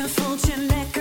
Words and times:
Je 0.00 0.08
voelt 0.08 0.99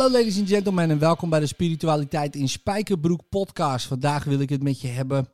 Hallo 0.00 0.18
ladies 0.18 0.38
and 0.38 0.48
gentlemen 0.48 0.90
en 0.90 0.98
welkom 0.98 1.30
bij 1.30 1.40
de 1.40 1.46
Spiritualiteit 1.46 2.36
in 2.36 2.48
Spijkerbroek 2.48 3.28
podcast. 3.28 3.86
Vandaag 3.86 4.24
wil 4.24 4.40
ik 4.40 4.48
het 4.48 4.62
met 4.62 4.80
je 4.80 4.88
hebben 4.88 5.28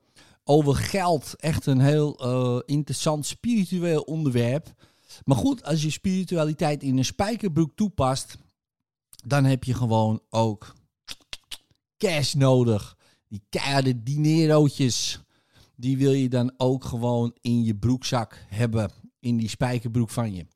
over 0.44 0.74
geld. 0.74 1.34
Echt 1.36 1.66
een 1.66 1.80
heel 1.80 2.18
eh, 2.18 2.58
interessant 2.64 3.26
spiritueel 3.26 4.00
onderwerp. 4.00 4.74
Maar 5.24 5.36
goed, 5.36 5.64
als 5.64 5.82
je 5.82 5.90
spiritualiteit 5.90 6.82
in 6.82 6.98
een 6.98 7.04
spijkerbroek 7.04 7.70
toepast, 7.74 8.38
dan 9.26 9.44
heb 9.44 9.64
je 9.64 9.74
gewoon 9.74 10.20
ook 10.30 10.74
cash 11.98 12.34
nodig. 12.34 12.96
Die 13.28 13.42
keiharde 13.48 14.02
dinerootjes, 14.02 15.20
die 15.76 15.96
wil 15.96 16.12
je 16.12 16.28
dan 16.28 16.52
ook 16.56 16.84
gewoon 16.84 17.36
in 17.40 17.64
je 17.64 17.74
broekzak 17.74 18.44
hebben. 18.48 18.90
In 19.20 19.36
die 19.36 19.48
spijkerbroek 19.48 20.10
van 20.10 20.34
je. 20.34 20.46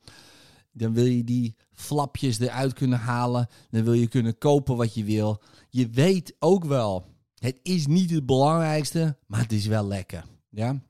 Dan 0.72 0.92
wil 0.92 1.04
je 1.04 1.24
die 1.24 1.56
flapjes 1.72 2.38
eruit 2.38 2.72
kunnen 2.72 2.98
halen. 2.98 3.48
Dan 3.70 3.84
wil 3.84 3.92
je 3.92 4.08
kunnen 4.08 4.38
kopen 4.38 4.76
wat 4.76 4.94
je 4.94 5.04
wil. 5.04 5.42
Je 5.68 5.88
weet 5.88 6.36
ook 6.38 6.64
wel, 6.64 7.06
het 7.34 7.58
is 7.62 7.86
niet 7.86 8.10
het 8.10 8.26
belangrijkste, 8.26 9.16
maar 9.26 9.40
het 9.40 9.52
is 9.52 9.66
wel 9.66 9.86
lekker. 9.86 10.24
Ja? 10.48 10.82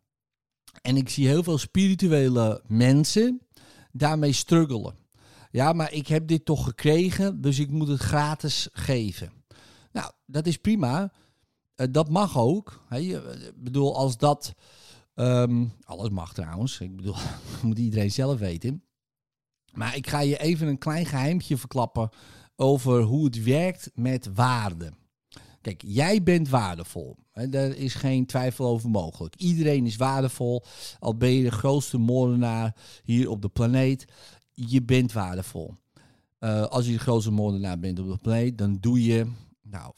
En 0.82 0.96
ik 0.96 1.08
zie 1.08 1.26
heel 1.26 1.42
veel 1.42 1.58
spirituele 1.58 2.62
mensen 2.66 3.40
daarmee 3.92 4.32
struggelen. 4.32 4.94
Ja, 5.50 5.72
maar 5.72 5.92
ik 5.92 6.06
heb 6.06 6.26
dit 6.26 6.44
toch 6.44 6.64
gekregen, 6.64 7.40
dus 7.40 7.58
ik 7.58 7.70
moet 7.70 7.88
het 7.88 8.00
gratis 8.00 8.68
geven. 8.72 9.32
Nou, 9.92 10.12
dat 10.26 10.46
is 10.46 10.56
prima. 10.56 11.12
Eh, 11.74 11.86
dat 11.90 12.08
mag 12.08 12.38
ook. 12.38 12.84
Ik 12.90 13.52
bedoel, 13.56 13.96
als 13.96 14.16
dat... 14.16 14.54
ehm, 15.14 15.64
alles 15.84 16.08
mag 16.08 16.34
trouwens. 16.34 16.80
Ik 16.80 16.96
bedoel, 16.96 17.16
moet 17.62 17.78
iedereen 17.78 18.12
zelf 18.12 18.38
weten. 18.38 18.82
Maar 19.72 19.96
ik 19.96 20.08
ga 20.08 20.20
je 20.20 20.38
even 20.38 20.68
een 20.68 20.78
klein 20.78 21.06
geheimtje 21.06 21.56
verklappen 21.56 22.08
over 22.56 23.02
hoe 23.02 23.24
het 23.24 23.42
werkt 23.42 23.90
met 23.94 24.28
waarde. 24.34 24.92
Kijk, 25.60 25.82
jij 25.86 26.22
bent 26.22 26.48
waardevol. 26.48 27.16
Daar 27.32 27.70
is 27.70 27.94
geen 27.94 28.26
twijfel 28.26 28.66
over 28.66 28.90
mogelijk. 28.90 29.34
Iedereen 29.34 29.86
is 29.86 29.96
waardevol. 29.96 30.64
Al 30.98 31.16
ben 31.16 31.30
je 31.32 31.42
de 31.42 31.50
grootste 31.50 31.98
moordenaar 31.98 32.76
hier 33.04 33.30
op 33.30 33.42
de 33.42 33.48
planeet. 33.48 34.04
Je 34.52 34.82
bent 34.82 35.12
waardevol. 35.12 35.74
Eh, 36.38 36.62
als 36.62 36.86
je 36.86 36.92
de 36.92 36.98
grootste 36.98 37.30
moordenaar 37.30 37.78
bent 37.78 37.98
op 37.98 38.08
de 38.08 38.18
planeet, 38.22 38.58
dan 38.58 38.76
doe 38.80 39.04
je, 39.04 39.26
nou, 39.62 39.92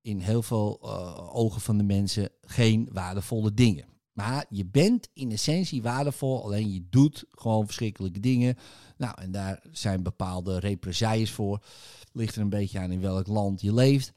in 0.00 0.18
heel 0.18 0.42
veel 0.42 0.78
eh, 0.82 1.34
ogen 1.36 1.60
van 1.60 1.78
de 1.78 1.84
mensen 1.84 2.28
geen 2.40 2.88
waardevolle 2.92 3.54
dingen. 3.54 3.84
Maar 4.12 4.46
je 4.48 4.66
bent 4.66 5.08
in 5.12 5.32
essentie 5.32 5.82
waardevol, 5.82 6.44
alleen 6.44 6.72
je 6.72 6.86
doet 6.90 7.24
gewoon 7.30 7.64
verschrikkelijke 7.64 8.20
dingen. 8.20 8.56
Nou, 8.96 9.14
en 9.20 9.32
daar 9.32 9.62
zijn 9.70 10.02
bepaalde 10.02 10.58
represailles 10.58 11.30
voor. 11.30 11.64
Ligt 12.12 12.34
er 12.34 12.40
een 12.40 12.48
beetje 12.48 12.78
aan 12.78 12.92
in 12.92 13.00
welk 13.00 13.26
land 13.26 13.60
je 13.60 13.74
leeft. 13.74 14.12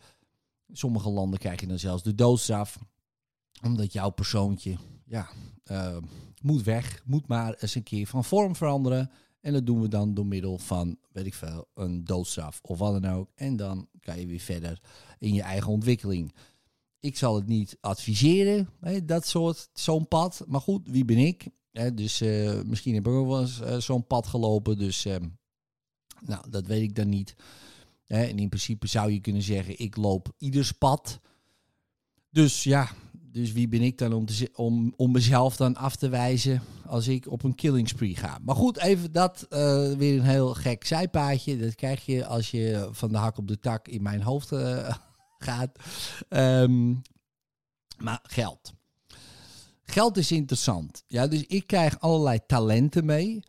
In 0.67 0.77
sommige 0.77 1.09
landen 1.09 1.39
krijg 1.39 1.59
je 1.59 1.67
dan 1.67 1.79
zelfs 1.79 2.03
de 2.03 2.16
doodstraf. 2.16 2.79
Omdat 3.63 3.93
jouw 3.93 4.09
persoontje, 4.09 4.77
ja, 5.05 5.29
eh, 5.63 5.97
moet 6.41 6.63
weg. 6.63 7.01
Moet 7.05 7.27
maar 7.27 7.53
eens 7.53 7.75
een 7.75 7.84
keer 7.84 8.07
van 8.07 8.23
vorm 8.23 8.55
veranderen. 8.55 9.11
En 9.41 9.53
dat 9.53 9.66
doen 9.66 9.81
we 9.81 9.88
dan 9.88 10.13
door 10.13 10.25
middel 10.25 10.57
van, 10.57 10.97
weet 11.11 11.25
ik 11.25 11.34
veel, 11.34 11.67
een 11.73 12.05
doodstraf 12.05 12.59
of 12.61 12.78
wat 12.78 13.01
dan 13.01 13.11
ook. 13.11 13.29
En 13.35 13.55
dan 13.55 13.88
kan 14.00 14.19
je 14.19 14.25
weer 14.28 14.39
verder 14.39 14.81
in 15.19 15.34
je 15.34 15.41
eigen 15.41 15.72
ontwikkeling. 15.72 16.34
Ik 17.05 17.17
zal 17.17 17.35
het 17.35 17.47
niet 17.47 17.77
adviseren, 17.81 18.69
hè, 18.79 19.05
dat 19.05 19.27
soort, 19.27 19.69
zo'n 19.73 20.07
pad. 20.07 20.43
Maar 20.47 20.61
goed, 20.61 20.88
wie 20.89 21.05
ben 21.05 21.17
ik? 21.17 21.47
Hè, 21.71 21.93
dus 21.93 22.21
eh, 22.21 22.61
misschien 22.61 22.93
heb 22.93 23.07
ik 23.07 23.13
ook 23.13 23.27
wel 23.27 23.41
eens 23.41 23.61
eh, 23.61 23.77
zo'n 23.77 24.07
pad 24.07 24.27
gelopen. 24.27 24.77
Dus 24.77 25.05
ehm, 25.05 25.27
nou, 26.19 26.49
dat 26.49 26.67
weet 26.67 26.81
ik 26.81 26.95
dan 26.95 27.09
niet. 27.09 27.35
Hè, 28.05 28.23
en 28.23 28.39
in 28.39 28.49
principe 28.49 28.88
zou 28.88 29.11
je 29.11 29.19
kunnen 29.19 29.41
zeggen, 29.41 29.79
ik 29.79 29.95
loop 29.95 30.33
ieders 30.38 30.71
pad. 30.71 31.19
Dus 32.29 32.63
ja, 32.63 32.91
dus 33.31 33.51
wie 33.51 33.67
ben 33.67 33.81
ik 33.81 33.97
dan 33.97 34.13
om, 34.13 34.25
om, 34.55 34.93
om 34.95 35.11
mezelf 35.11 35.55
dan 35.55 35.75
af 35.75 35.95
te 35.95 36.09
wijzen 36.09 36.61
als 36.85 37.07
ik 37.07 37.31
op 37.31 37.43
een 37.43 37.55
killing 37.55 37.87
spree 37.87 38.16
ga. 38.16 38.39
Maar 38.43 38.55
goed, 38.55 38.77
even 38.77 39.11
dat, 39.11 39.45
eh, 39.49 39.91
weer 39.91 40.17
een 40.17 40.25
heel 40.25 40.53
gek 40.53 40.85
zijpaadje. 40.85 41.57
Dat 41.57 41.75
krijg 41.75 42.05
je 42.05 42.25
als 42.25 42.51
je 42.51 42.89
van 42.91 43.09
de 43.09 43.17
hak 43.17 43.37
op 43.37 43.47
de 43.47 43.59
tak 43.59 43.87
in 43.87 44.01
mijn 44.01 44.22
hoofd 44.22 44.51
gaat. 45.45 45.79
Ehm, 46.29 46.89
maar 47.97 48.19
geld. 48.23 48.73
Geld 49.83 50.17
is 50.17 50.31
interessant. 50.31 51.03
Ja, 51.07 51.28
dus 51.28 51.45
ik 51.45 51.67
krijg 51.67 52.00
allerlei 52.00 52.39
talenten 52.47 53.06
mee. 53.06 53.44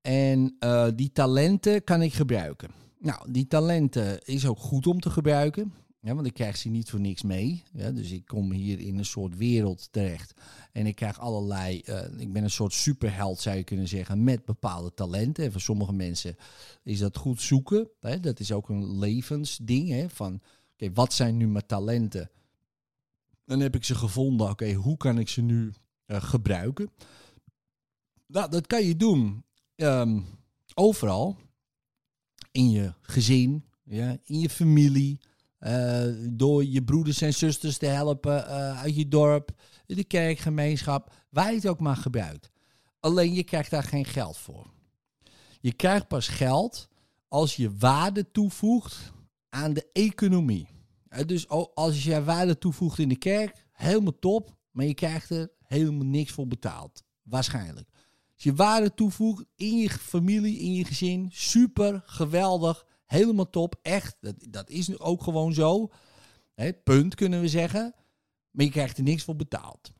En 0.00 0.56
eh, 0.58 0.86
die 0.94 1.12
talenten 1.12 1.84
kan 1.84 2.02
ik 2.02 2.14
gebruiken. 2.14 2.70
Nou, 2.98 3.32
die 3.32 3.46
talenten 3.46 4.24
is 4.24 4.46
ook 4.46 4.58
goed 4.58 4.86
om 4.86 5.00
te 5.00 5.10
gebruiken. 5.10 5.72
Want 6.00 6.26
ik 6.26 6.34
krijg 6.34 6.56
ze 6.56 6.68
niet 6.68 6.90
voor 6.90 7.00
niks 7.00 7.22
mee. 7.22 7.62
Ja, 7.72 7.90
dus 7.90 8.10
ik 8.10 8.26
kom 8.26 8.52
hier 8.52 8.80
in 8.80 8.98
een 8.98 9.04
soort 9.04 9.36
wereld 9.36 9.88
terecht. 9.90 10.34
En 10.72 10.86
ik 10.86 10.94
krijg 10.94 11.20
allerlei. 11.20 11.80
eh, 11.80 12.20
ik 12.20 12.32
ben 12.32 12.42
een 12.42 12.50
soort 12.50 12.72
superheld, 12.72 13.40
zou 13.40 13.56
je 13.56 13.64
kunnen 13.64 13.88
zeggen. 13.88 14.24
Met 14.24 14.44
bepaalde 14.44 14.94
talenten. 14.94 15.44
En 15.44 15.52
voor 15.52 15.60
sommige 15.60 15.92
mensen 15.92 16.36
is 16.82 16.98
dat 16.98 17.16
goed 17.16 17.40
zoeken. 17.42 17.88
Hè? 18.00 18.20
Dat 18.20 18.40
is 18.40 18.52
ook 18.52 18.68
een 18.68 18.98
levensding. 18.98 19.88
Hè? 19.88 20.08
Van 20.08 20.40
oké, 20.78 20.92
wat 20.92 21.12
zijn 21.12 21.36
nu 21.36 21.48
mijn 21.48 21.66
talenten? 21.66 22.30
Dan 23.44 23.60
heb 23.60 23.74
ik 23.74 23.84
ze 23.84 23.94
gevonden. 23.94 24.50
Oké, 24.50 24.72
hoe 24.72 24.96
kan 24.96 25.18
ik 25.18 25.28
ze 25.28 25.40
nu 25.40 25.72
eh, 26.06 26.22
gebruiken? 26.22 26.90
Nou, 28.26 28.50
dat 28.50 28.66
kan 28.66 28.84
je 28.84 28.96
doen 28.96 29.44
ehm, 29.74 30.20
overal. 30.74 31.36
In 32.50 32.70
je 32.70 32.92
gezin, 33.00 33.64
ja, 33.84 34.16
in 34.24 34.38
je 34.40 34.50
familie. 34.50 35.20
eh, 35.58 36.04
door 36.30 36.64
je 36.64 36.84
broeders 36.84 37.20
en 37.20 37.34
zusters 37.34 37.78
te 37.78 37.86
helpen 37.86 38.48
eh, 38.48 38.80
uit 38.80 38.96
je 38.96 39.08
dorp, 39.08 39.50
de 39.86 40.04
kerkgemeenschap, 40.04 41.14
waar 41.30 41.48
je 41.50 41.54
het 41.56 41.66
ook 41.68 41.80
maar 41.80 41.96
gebruikt. 41.96 42.50
Alleen 43.00 43.34
je 43.34 43.44
krijgt 43.44 43.70
daar 43.70 43.82
geen 43.82 44.04
geld 44.04 44.36
voor. 44.36 44.70
Je 45.60 45.72
krijgt 45.72 46.08
pas 46.08 46.28
geld 46.28 46.88
als 47.28 47.56
je 47.56 47.76
waarde 47.76 48.30
toevoegt 48.30 49.12
aan 49.48 49.72
de 49.72 49.88
economie. 49.92 50.68
Eh, 51.08 51.26
Dus 51.26 51.48
als 51.74 52.04
je 52.04 52.24
waarde 52.24 52.58
toevoegt 52.58 52.98
in 52.98 53.08
de 53.08 53.18
kerk, 53.18 53.66
helemaal 53.72 54.18
top, 54.18 54.56
maar 54.70 54.84
je 54.84 54.94
krijgt 54.94 55.30
er 55.30 55.50
helemaal 55.62 56.06
niks 56.06 56.32
voor 56.32 56.46
betaald. 56.46 57.02
Waarschijnlijk. 57.22 57.88
Als 58.34 58.42
je 58.42 58.54
waarde 58.54 58.94
toevoegt 58.94 59.44
in 59.56 59.78
je 59.78 59.90
familie, 59.90 60.58
in 60.58 60.74
je 60.74 60.84
gezin, 60.84 61.28
super, 61.32 62.02
geweldig, 62.06 62.86
helemaal 63.06 63.50
top, 63.50 63.78
echt. 63.82 64.16
Dat, 64.20 64.34
dat 64.50 64.70
is 64.70 64.88
nu 64.88 64.98
ook 64.98 65.22
gewoon 65.22 65.52
zo. 65.52 65.90
Punt 66.84 67.14
kunnen 67.14 67.40
we 67.40 67.48
zeggen. 67.48 67.94
Maar 68.50 68.64
je 68.64 68.70
krijgt 68.70 68.96
er 68.96 69.02
niks 69.02 69.22
voor 69.22 69.36
betaald. 69.36 69.92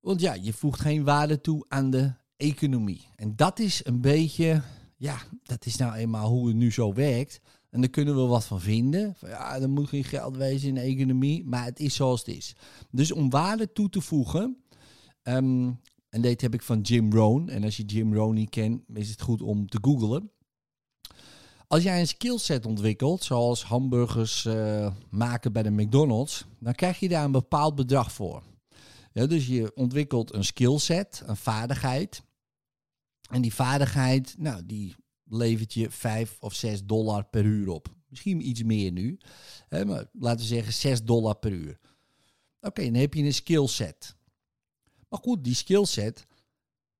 Want 0.00 0.20
ja, 0.20 0.34
je 0.34 0.52
voegt 0.52 0.80
geen 0.80 1.04
waarde 1.04 1.40
toe 1.40 1.64
aan 1.68 1.90
de 1.90 2.14
economie. 2.36 3.08
En 3.16 3.36
dat 3.36 3.58
is 3.58 3.84
een 3.84 4.00
beetje, 4.00 4.62
ja, 4.96 5.18
dat 5.42 5.66
is 5.66 5.76
nou 5.76 5.94
eenmaal 5.94 6.28
hoe 6.28 6.46
het 6.46 6.56
nu 6.56 6.72
zo 6.72 6.92
werkt. 6.92 7.40
En 7.70 7.80
daar 7.80 7.90
kunnen 7.90 8.14
we 8.14 8.20
wat 8.20 8.44
van 8.44 8.60
vinden. 8.60 9.16
Ja, 9.20 9.60
er 9.60 9.70
moet 9.70 9.88
geen 9.88 10.04
geld 10.04 10.36
wezen 10.36 10.68
in 10.68 10.74
de 10.74 10.80
economie, 10.80 11.44
maar 11.44 11.64
het 11.64 11.80
is 11.80 11.94
zoals 11.94 12.20
het 12.20 12.36
is. 12.36 12.56
Dus 12.90 13.12
om 13.12 13.30
waarde 13.30 13.72
toe 13.72 13.88
te 13.88 14.00
voegen, 14.00 14.56
ehm, 15.22 15.70
en 16.08 16.22
dit 16.22 16.40
heb 16.40 16.54
ik 16.54 16.62
van 16.62 16.80
Jim 16.80 17.12
Rohn. 17.12 17.48
En 17.48 17.64
als 17.64 17.76
je 17.76 17.84
Jim 17.84 18.14
Rohn 18.14 18.34
niet 18.34 18.50
kent, 18.50 18.82
is 18.94 19.08
het 19.08 19.22
goed 19.22 19.42
om 19.42 19.68
te 19.68 19.78
googlen. 19.80 20.30
Als 21.68 21.82
jij 21.82 22.00
een 22.00 22.06
skillset 22.06 22.66
ontwikkelt, 22.66 23.24
zoals 23.24 23.64
hamburgers 23.64 24.44
eh, 24.44 24.92
maken 25.10 25.52
bij 25.52 25.62
de 25.62 25.70
McDonald's, 25.70 26.46
dan 26.60 26.74
krijg 26.74 26.98
je 26.98 27.08
daar 27.08 27.24
een 27.24 27.32
bepaald 27.32 27.74
bedrag 27.74 28.12
voor. 28.12 28.42
Ja, 29.12 29.26
dus 29.26 29.46
je 29.46 29.72
ontwikkelt 29.74 30.34
een 30.34 30.44
skillset, 30.44 31.22
een 31.26 31.36
vaardigheid. 31.36 32.22
En 33.30 33.42
die 33.42 33.54
vaardigheid, 33.54 34.34
nou, 34.38 34.66
die 34.66 34.94
levert 35.24 35.74
je 35.74 35.90
5 35.90 36.36
of 36.40 36.54
6 36.54 36.84
dollar 36.84 37.24
per 37.24 37.44
uur 37.44 37.68
op. 37.68 37.94
Misschien 38.08 38.48
iets 38.48 38.62
meer 38.62 38.92
nu. 38.92 39.18
Hè, 39.68 39.84
maar 39.84 40.06
laten 40.12 40.40
we 40.40 40.46
zeggen 40.46 40.72
6 40.72 41.02
dollar 41.02 41.36
per 41.36 41.52
uur. 41.52 41.78
Oké, 42.60 42.84
dan 42.84 42.94
heb 42.94 43.14
je 43.14 43.22
een 43.22 43.34
skillset. 43.34 44.16
Maar 45.08 45.20
goed, 45.20 45.44
die 45.44 45.54
skillset, 45.54 46.26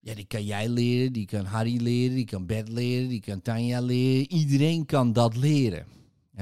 ja, 0.00 0.14
die 0.14 0.24
kan 0.24 0.44
jij 0.44 0.68
leren, 0.68 1.12
die 1.12 1.26
kan 1.26 1.44
Harry 1.44 1.82
leren, 1.82 2.16
die 2.16 2.24
kan 2.24 2.46
Bert 2.46 2.68
leren, 2.68 3.08
die 3.08 3.20
kan 3.20 3.42
Tanja 3.42 3.80
leren. 3.80 4.30
Iedereen 4.32 4.86
kan 4.86 5.12
dat 5.12 5.36
leren. 5.36 5.86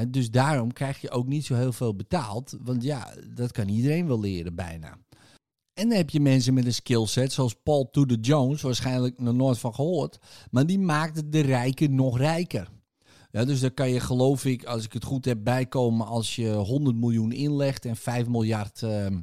Dus 0.09 0.31
daarom 0.31 0.73
krijg 0.73 1.01
je 1.01 1.11
ook 1.11 1.27
niet 1.27 1.45
zo 1.45 1.55
heel 1.55 1.73
veel 1.73 1.95
betaald. 1.95 2.57
Want 2.61 2.83
ja, 2.83 3.15
dat 3.35 3.53
kan 3.53 3.69
iedereen 3.69 4.07
wel 4.07 4.21
leren 4.21 4.55
bijna. 4.55 4.99
En 5.75 5.88
dan 5.88 5.97
heb 5.97 6.11
je 6.11 6.21
mensen 6.21 6.55
met 6.55 6.67
een 6.67 6.75
skillset, 6.75 7.32
zoals 7.32 7.55
Paul 7.62 7.91
Tudor 7.91 8.19
Jones, 8.19 8.62
waarschijnlijk 8.62 9.21
nog 9.21 9.35
nooit 9.35 9.59
van 9.59 9.75
gehoord. 9.75 10.19
Maar 10.50 10.67
die 10.67 10.79
maakt 10.79 11.32
de 11.32 11.41
rijken 11.41 11.94
nog 11.94 12.19
rijker. 12.19 12.71
Ja, 13.31 13.44
dus 13.44 13.61
daar 13.61 13.71
kan 13.71 13.91
je, 13.91 14.00
geloof 14.00 14.44
ik, 14.44 14.65
als 14.65 14.85
ik 14.85 14.93
het 14.93 15.05
goed 15.05 15.25
heb, 15.25 15.38
bijkomen 15.44 16.06
als 16.06 16.37
je 16.37 16.53
100 16.53 16.97
miljoen 16.97 17.32
inlegt 17.32 17.85
en 17.85 17.97
5 17.97 18.26
miljard 18.26 18.82
ehm, 18.82 19.21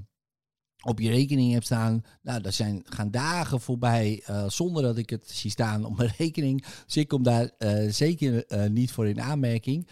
op 0.81 0.99
je 0.99 1.09
rekening 1.09 1.53
hebt 1.53 1.65
staan. 1.65 2.03
Nou, 2.21 2.41
daar 2.41 2.53
zijn, 2.53 2.81
gaan 2.85 3.11
dagen 3.11 3.61
voorbij 3.61 4.21
eh, 4.25 4.49
zonder 4.49 4.83
dat 4.83 4.97
ik 4.97 5.09
het 5.09 5.29
zie 5.29 5.51
staan 5.51 5.85
op 5.85 5.97
mijn 5.97 6.13
rekening. 6.17 6.65
Dus 6.85 6.97
ik 6.97 7.07
kom 7.07 7.23
daar 7.23 7.51
eh, 7.57 7.89
zeker 7.89 8.45
eh, 8.45 8.69
niet 8.69 8.91
voor 8.91 9.07
in 9.07 9.21
aanmerking. 9.21 9.87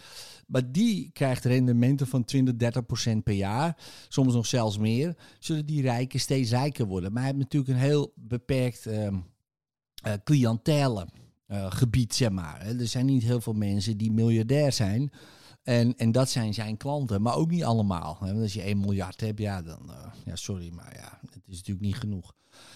Maar 0.46 0.72
die 0.72 1.10
krijgt 1.12 1.44
rendementen 1.44 2.06
van 2.06 2.24
20, 2.24 2.56
30 2.56 2.86
procent 2.86 3.22
per 3.22 3.34
jaar. 3.34 3.76
Soms 4.08 4.34
nog 4.34 4.46
zelfs 4.46 4.78
meer. 4.78 5.16
Zullen 5.38 5.66
die 5.66 5.82
rijken 5.82 6.20
steeds 6.20 6.50
rijker 6.50 6.86
worden. 6.86 7.12
Maar 7.12 7.22
hij 7.22 7.32
heeft 7.32 7.44
natuurlijk 7.44 7.72
een 7.72 7.86
heel 7.86 8.12
beperkt 8.14 8.86
ehm 8.86 9.16
eh, 10.00 10.12
cliëntele 10.24 11.06
gebied, 11.52 12.14
zeg 12.14 12.30
maar. 12.30 12.66
Er 12.66 12.86
zijn 12.86 13.06
niet 13.06 13.22
heel 13.22 13.40
veel 13.40 13.52
mensen 13.52 13.96
die 13.96 14.12
miljardair 14.12 14.72
zijn. 14.72 15.10
En, 15.62 15.96
en 15.96 16.12
dat 16.12 16.30
zijn 16.30 16.54
zijn 16.54 16.76
klanten, 16.76 17.22
maar 17.22 17.34
ook 17.34 17.50
niet 17.50 17.64
allemaal. 17.64 18.16
hè. 18.20 18.32
Als 18.32 18.52
je 18.52 18.62
1 18.62 18.80
miljard 18.80 19.20
hebt, 19.20 19.38
ja, 19.38 19.62
dan... 19.62 19.90
eh, 19.90 20.06
ja, 20.24 20.36
sorry, 20.36 20.70
maar 20.74 20.94
ja, 20.94 21.18
het 21.30 21.42
is 21.46 21.56
natuurlijk 21.56 21.86
niet 21.86 21.96
genoeg. 21.96 22.34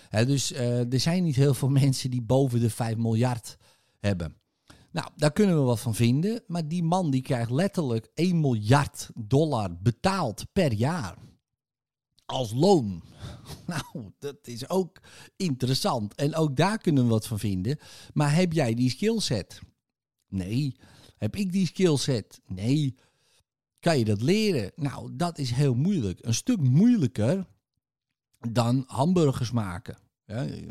Hè, 0.09 0.27
dus 0.27 0.53
eh, 0.53 0.93
er 0.93 1.01
zijn 1.01 1.23
niet 1.23 1.37
heel 1.37 1.55
veel 1.55 1.69
mensen 1.85 2.11
die 2.11 2.23
boven 2.23 2.61
de 2.61 2.71
5 2.71 2.97
miljard 2.97 3.57
hebben. 4.01 4.37
Nou, 4.91 5.09
daar 5.17 5.33
kunnen 5.33 5.57
we 5.57 5.63
wat 5.63 5.81
van 5.81 5.95
vinden. 5.95 6.43
Maar 6.47 6.69
die 6.69 6.83
man 6.83 7.11
die 7.11 7.23
krijgt 7.23 7.51
letterlijk 7.51 8.11
1 8.15 8.41
miljard 8.41 9.11
dollar 9.15 9.77
betaald 9.79 10.45
per 10.53 10.73
jaar. 10.73 11.17
Als 12.27 12.53
loon. 12.53 13.03
Nou, 13.67 14.11
dat 14.19 14.37
is 14.43 14.69
ook 14.69 15.01
interessant. 15.37 16.15
En 16.15 16.35
ook 16.35 16.57
daar 16.57 16.79
kunnen 16.79 17.05
we 17.05 17.11
wat 17.11 17.27
van 17.27 17.39
vinden. 17.39 17.79
Maar 18.13 18.35
heb 18.35 18.53
jij 18.53 18.75
die 18.75 18.91
skillset? 18.91 19.61
Nee. 20.29 20.77
Heb 21.25 21.37
ik 21.37 21.53
die 21.53 21.67
skillset? 21.67 22.41
Nee. 22.47 22.95
Kan 23.81 23.99
je 23.99 24.05
dat 24.05 24.21
leren? 24.21 24.73
Nou, 24.77 25.17
dat 25.17 25.39
is 25.39 25.51
heel 25.51 25.75
moeilijk. 25.75 26.19
Een 26.23 26.35
stuk 26.35 26.61
moeilijker 26.61 27.47
dan 28.51 28.85
hamburgers 28.87 29.51
maken. 29.51 29.99
Ja, 30.27 30.43
ik 30.43 30.69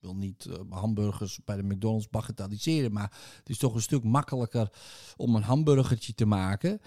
wil 0.00 0.16
niet 0.16 0.46
eh, 0.46 0.60
hamburgers 0.70 1.40
bij 1.44 1.56
de 1.56 1.62
McDonald's 1.62 2.08
bagatelliseren, 2.08 2.92
maar 2.92 3.12
het 3.36 3.48
is 3.48 3.58
toch 3.58 3.74
een 3.74 3.82
stuk 3.82 4.04
makkelijker 4.04 4.72
om 5.16 5.34
een 5.34 5.42
hamburgertje 5.42 6.14
te 6.14 6.26
maken 6.26 6.80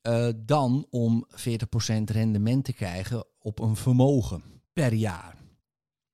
eh, 0.00 0.28
dan 0.36 0.86
om 0.90 1.26
40% 1.30 1.34
rendement 2.04 2.64
te 2.64 2.72
krijgen 2.72 3.24
op 3.38 3.58
een 3.58 3.76
vermogen 3.76 4.42
per 4.72 4.92
jaar. 4.92 5.36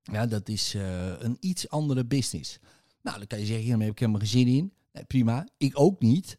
Ja, 0.02 0.26
dat 0.26 0.48
is 0.48 0.74
eh, 0.74 1.20
een 1.20 1.36
iets 1.40 1.68
andere 1.68 2.04
business. 2.04 2.58
Nou, 3.02 3.18
dan 3.18 3.26
kan 3.26 3.38
je 3.38 3.46
zeggen, 3.46 3.64
hier 3.64 3.78
heb 3.78 3.90
ik 3.90 3.98
helemaal 3.98 4.20
geen 4.20 4.30
zin 4.30 4.46
in. 4.46 4.72
Nee, 4.98 5.06
prima, 5.06 5.46
ik 5.56 5.80
ook 5.80 6.00
niet. 6.00 6.36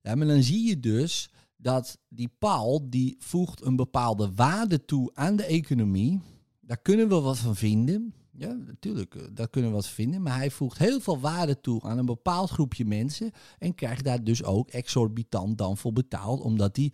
Ja, 0.00 0.14
maar 0.14 0.26
dan 0.26 0.42
zie 0.42 0.68
je 0.68 0.80
dus 0.80 1.30
dat 1.56 1.98
die 2.08 2.30
Paul, 2.38 2.90
die 2.90 3.16
voegt 3.18 3.64
een 3.64 3.76
bepaalde 3.76 4.34
waarde 4.34 4.84
toe 4.84 5.10
aan 5.14 5.36
de 5.36 5.44
economie. 5.44 6.20
Daar 6.60 6.80
kunnen 6.80 7.08
we 7.08 7.20
wat 7.20 7.38
van 7.38 7.56
vinden. 7.56 8.14
Ja, 8.32 8.52
natuurlijk, 8.52 9.14
eh, 9.14 9.22
daar 9.32 9.48
kunnen 9.48 9.70
we 9.70 9.76
wat 9.76 9.86
vinden. 9.86 10.22
Maar 10.22 10.36
hij 10.36 10.50
voegt 10.50 10.78
heel 10.78 11.00
veel 11.00 11.20
waarde 11.20 11.60
toe 11.60 11.82
aan 11.82 11.98
een 11.98 12.06
bepaald 12.06 12.50
groepje 12.50 12.84
mensen. 12.84 13.30
En 13.58 13.74
krijgt 13.74 14.04
daar 14.04 14.24
dus 14.24 14.44
ook 14.44 14.70
exorbitant 14.70 15.58
dan 15.58 15.76
voor 15.76 15.92
betaald. 15.92 16.40
Omdat 16.40 16.76
hij 16.76 16.92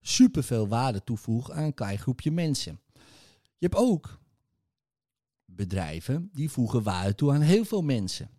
superveel 0.00 0.68
waarde 0.68 1.04
toevoegt 1.04 1.50
aan 1.50 1.64
een 1.64 1.74
klein 1.74 1.98
groepje 1.98 2.30
mensen. 2.30 2.80
Je 3.58 3.66
hebt 3.66 3.76
ook 3.76 4.18
bedrijven 5.44 6.30
die 6.32 6.50
voegen 6.50 6.82
waarde 6.82 7.14
toe 7.14 7.32
aan 7.32 7.40
heel 7.40 7.64
veel 7.64 7.82
mensen. 7.82 8.30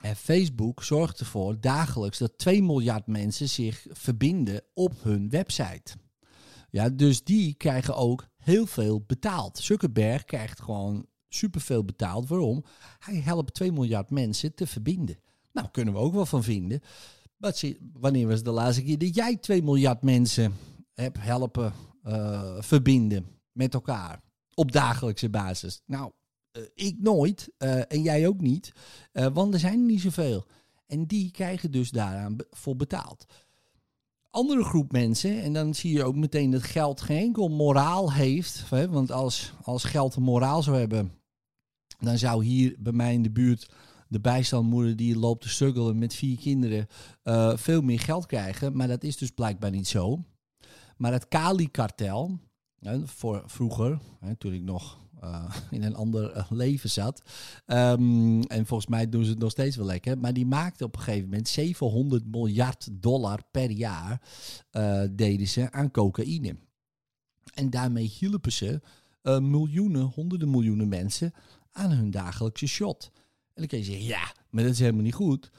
En 0.00 0.16
Facebook 0.16 0.82
zorgt 0.82 1.20
ervoor 1.20 1.60
dagelijks 1.60 2.18
dat 2.18 2.38
2 2.38 2.62
miljard 2.62 3.06
mensen 3.06 3.48
zich 3.48 3.86
verbinden 3.90 4.62
op 4.74 5.02
hun 5.02 5.30
website. 5.30 5.96
Ja, 6.70 6.88
dus 6.88 7.24
die 7.24 7.54
krijgen 7.54 7.96
ook 7.96 8.26
heel 8.36 8.66
veel 8.66 9.04
betaald. 9.06 9.58
Zuckerberg 9.58 10.24
krijgt 10.24 10.60
gewoon 10.60 11.06
superveel 11.28 11.84
betaald. 11.84 12.28
Waarom? 12.28 12.64
Hij 12.98 13.16
helpt 13.16 13.54
2 13.54 13.72
miljard 13.72 14.10
mensen 14.10 14.54
te 14.54 14.66
verbinden. 14.66 15.18
Nou, 15.52 15.68
kunnen 15.70 15.94
we 15.94 16.00
ook 16.00 16.14
wel 16.14 16.26
van 16.26 16.42
vinden. 16.42 16.80
Wanneer 17.92 18.28
was 18.28 18.42
de 18.42 18.50
laatste 18.50 18.82
keer 18.82 18.98
dat 18.98 19.14
jij 19.14 19.36
2 19.36 19.62
miljard 19.62 20.02
mensen 20.02 20.54
hebt 20.94 21.20
helpen 21.20 21.72
eh, 22.02 22.56
verbinden 22.58 23.26
met 23.52 23.74
elkaar 23.74 24.22
op 24.54 24.72
dagelijkse 24.72 25.30
basis? 25.30 25.82
Nou, 25.86 26.12
ik 26.74 26.96
nooit 27.00 27.52
eh, 27.56 27.92
en 27.92 28.02
jij 28.02 28.26
ook 28.26 28.40
niet, 28.40 28.72
eh, 29.12 29.26
want 29.32 29.54
er 29.54 29.60
zijn 29.60 29.78
er 29.78 29.86
niet 29.86 30.00
zoveel. 30.00 30.46
En 30.86 31.06
die 31.06 31.30
krijgen 31.30 31.70
dus 31.70 31.90
daaraan 31.90 32.36
voor 32.50 32.76
betaald. 32.76 33.26
Andere 34.30 34.64
groep 34.64 34.92
mensen, 34.92 35.42
en 35.42 35.52
dan 35.52 35.74
zie 35.74 35.92
je 35.92 36.04
ook 36.04 36.16
meteen 36.16 36.50
dat 36.50 36.62
geld 36.62 37.00
geen 37.00 37.18
enkel 37.18 37.48
moraal 37.48 38.12
heeft. 38.12 38.70
Hè, 38.70 38.88
want 38.88 39.10
als, 39.10 39.52
als 39.62 39.84
geld 39.84 40.14
een 40.14 40.22
moraal 40.22 40.62
zou 40.62 40.78
hebben, 40.78 41.12
dan 41.98 42.18
zou 42.18 42.44
hier 42.44 42.76
bij 42.78 42.92
mij 42.92 43.12
in 43.12 43.22
de 43.22 43.30
buurt 43.30 43.70
de 44.08 44.20
bijstandmoeder 44.20 44.96
die 44.96 45.18
loopt 45.18 45.42
te 45.42 45.48
struggelen 45.48 45.98
met 45.98 46.14
vier 46.14 46.38
kinderen 46.38 46.86
eh, 47.22 47.56
veel 47.56 47.82
meer 47.82 48.00
geld 48.00 48.26
krijgen. 48.26 48.76
Maar 48.76 48.88
dat 48.88 49.02
is 49.02 49.16
dus 49.16 49.30
blijkbaar 49.30 49.70
niet 49.70 49.88
zo. 49.88 50.24
Maar 50.96 51.12
het 51.12 51.28
Kali-kartel, 51.28 52.38
voor 53.04 53.42
vroeger, 53.46 53.98
hè, 54.20 54.36
toen 54.36 54.52
ik 54.52 54.62
nog 54.62 54.98
eh, 55.20 55.54
in 55.70 55.82
een 55.82 55.94
ander 55.94 56.32
eh, 56.32 56.50
leven 56.50 56.90
zat. 56.90 57.22
ehm, 57.66 58.40
en 58.40 58.66
volgens 58.66 58.90
mij 58.90 59.08
doen 59.08 59.24
ze 59.24 59.30
het 59.30 59.38
nog 59.38 59.50
steeds 59.50 59.76
wel 59.76 59.86
lekker. 59.86 60.18
Maar 60.18 60.32
die 60.32 60.46
maakte 60.46 60.84
op 60.84 60.96
een 60.96 61.02
gegeven 61.02 61.28
moment 61.28 61.48
700 61.48 62.26
miljard 62.26 62.88
dollar 62.92 63.40
per 63.50 63.70
jaar 63.70 64.22
eh, 64.70 65.02
deden 65.10 65.48
ze 65.48 65.72
aan 65.72 65.90
cocaïne. 65.90 66.56
En 67.54 67.70
daarmee 67.70 68.06
hielpen 68.18 68.52
ze 68.52 68.80
miljoenen, 69.40 70.02
honderden 70.02 70.50
miljoenen 70.50 70.88
mensen 70.88 71.32
aan 71.72 71.90
hun 71.90 72.10
dagelijkse 72.10 72.66
shot. 72.66 73.10
En 73.14 73.52
dan 73.54 73.66
kan 73.66 73.78
je 73.78 73.84
zeggen, 73.84 74.04
ja, 74.04 74.34
maar 74.50 74.62
dat 74.62 74.72
is 74.72 74.78
helemaal 74.78 75.02
niet 75.02 75.14
goed. 75.14 75.50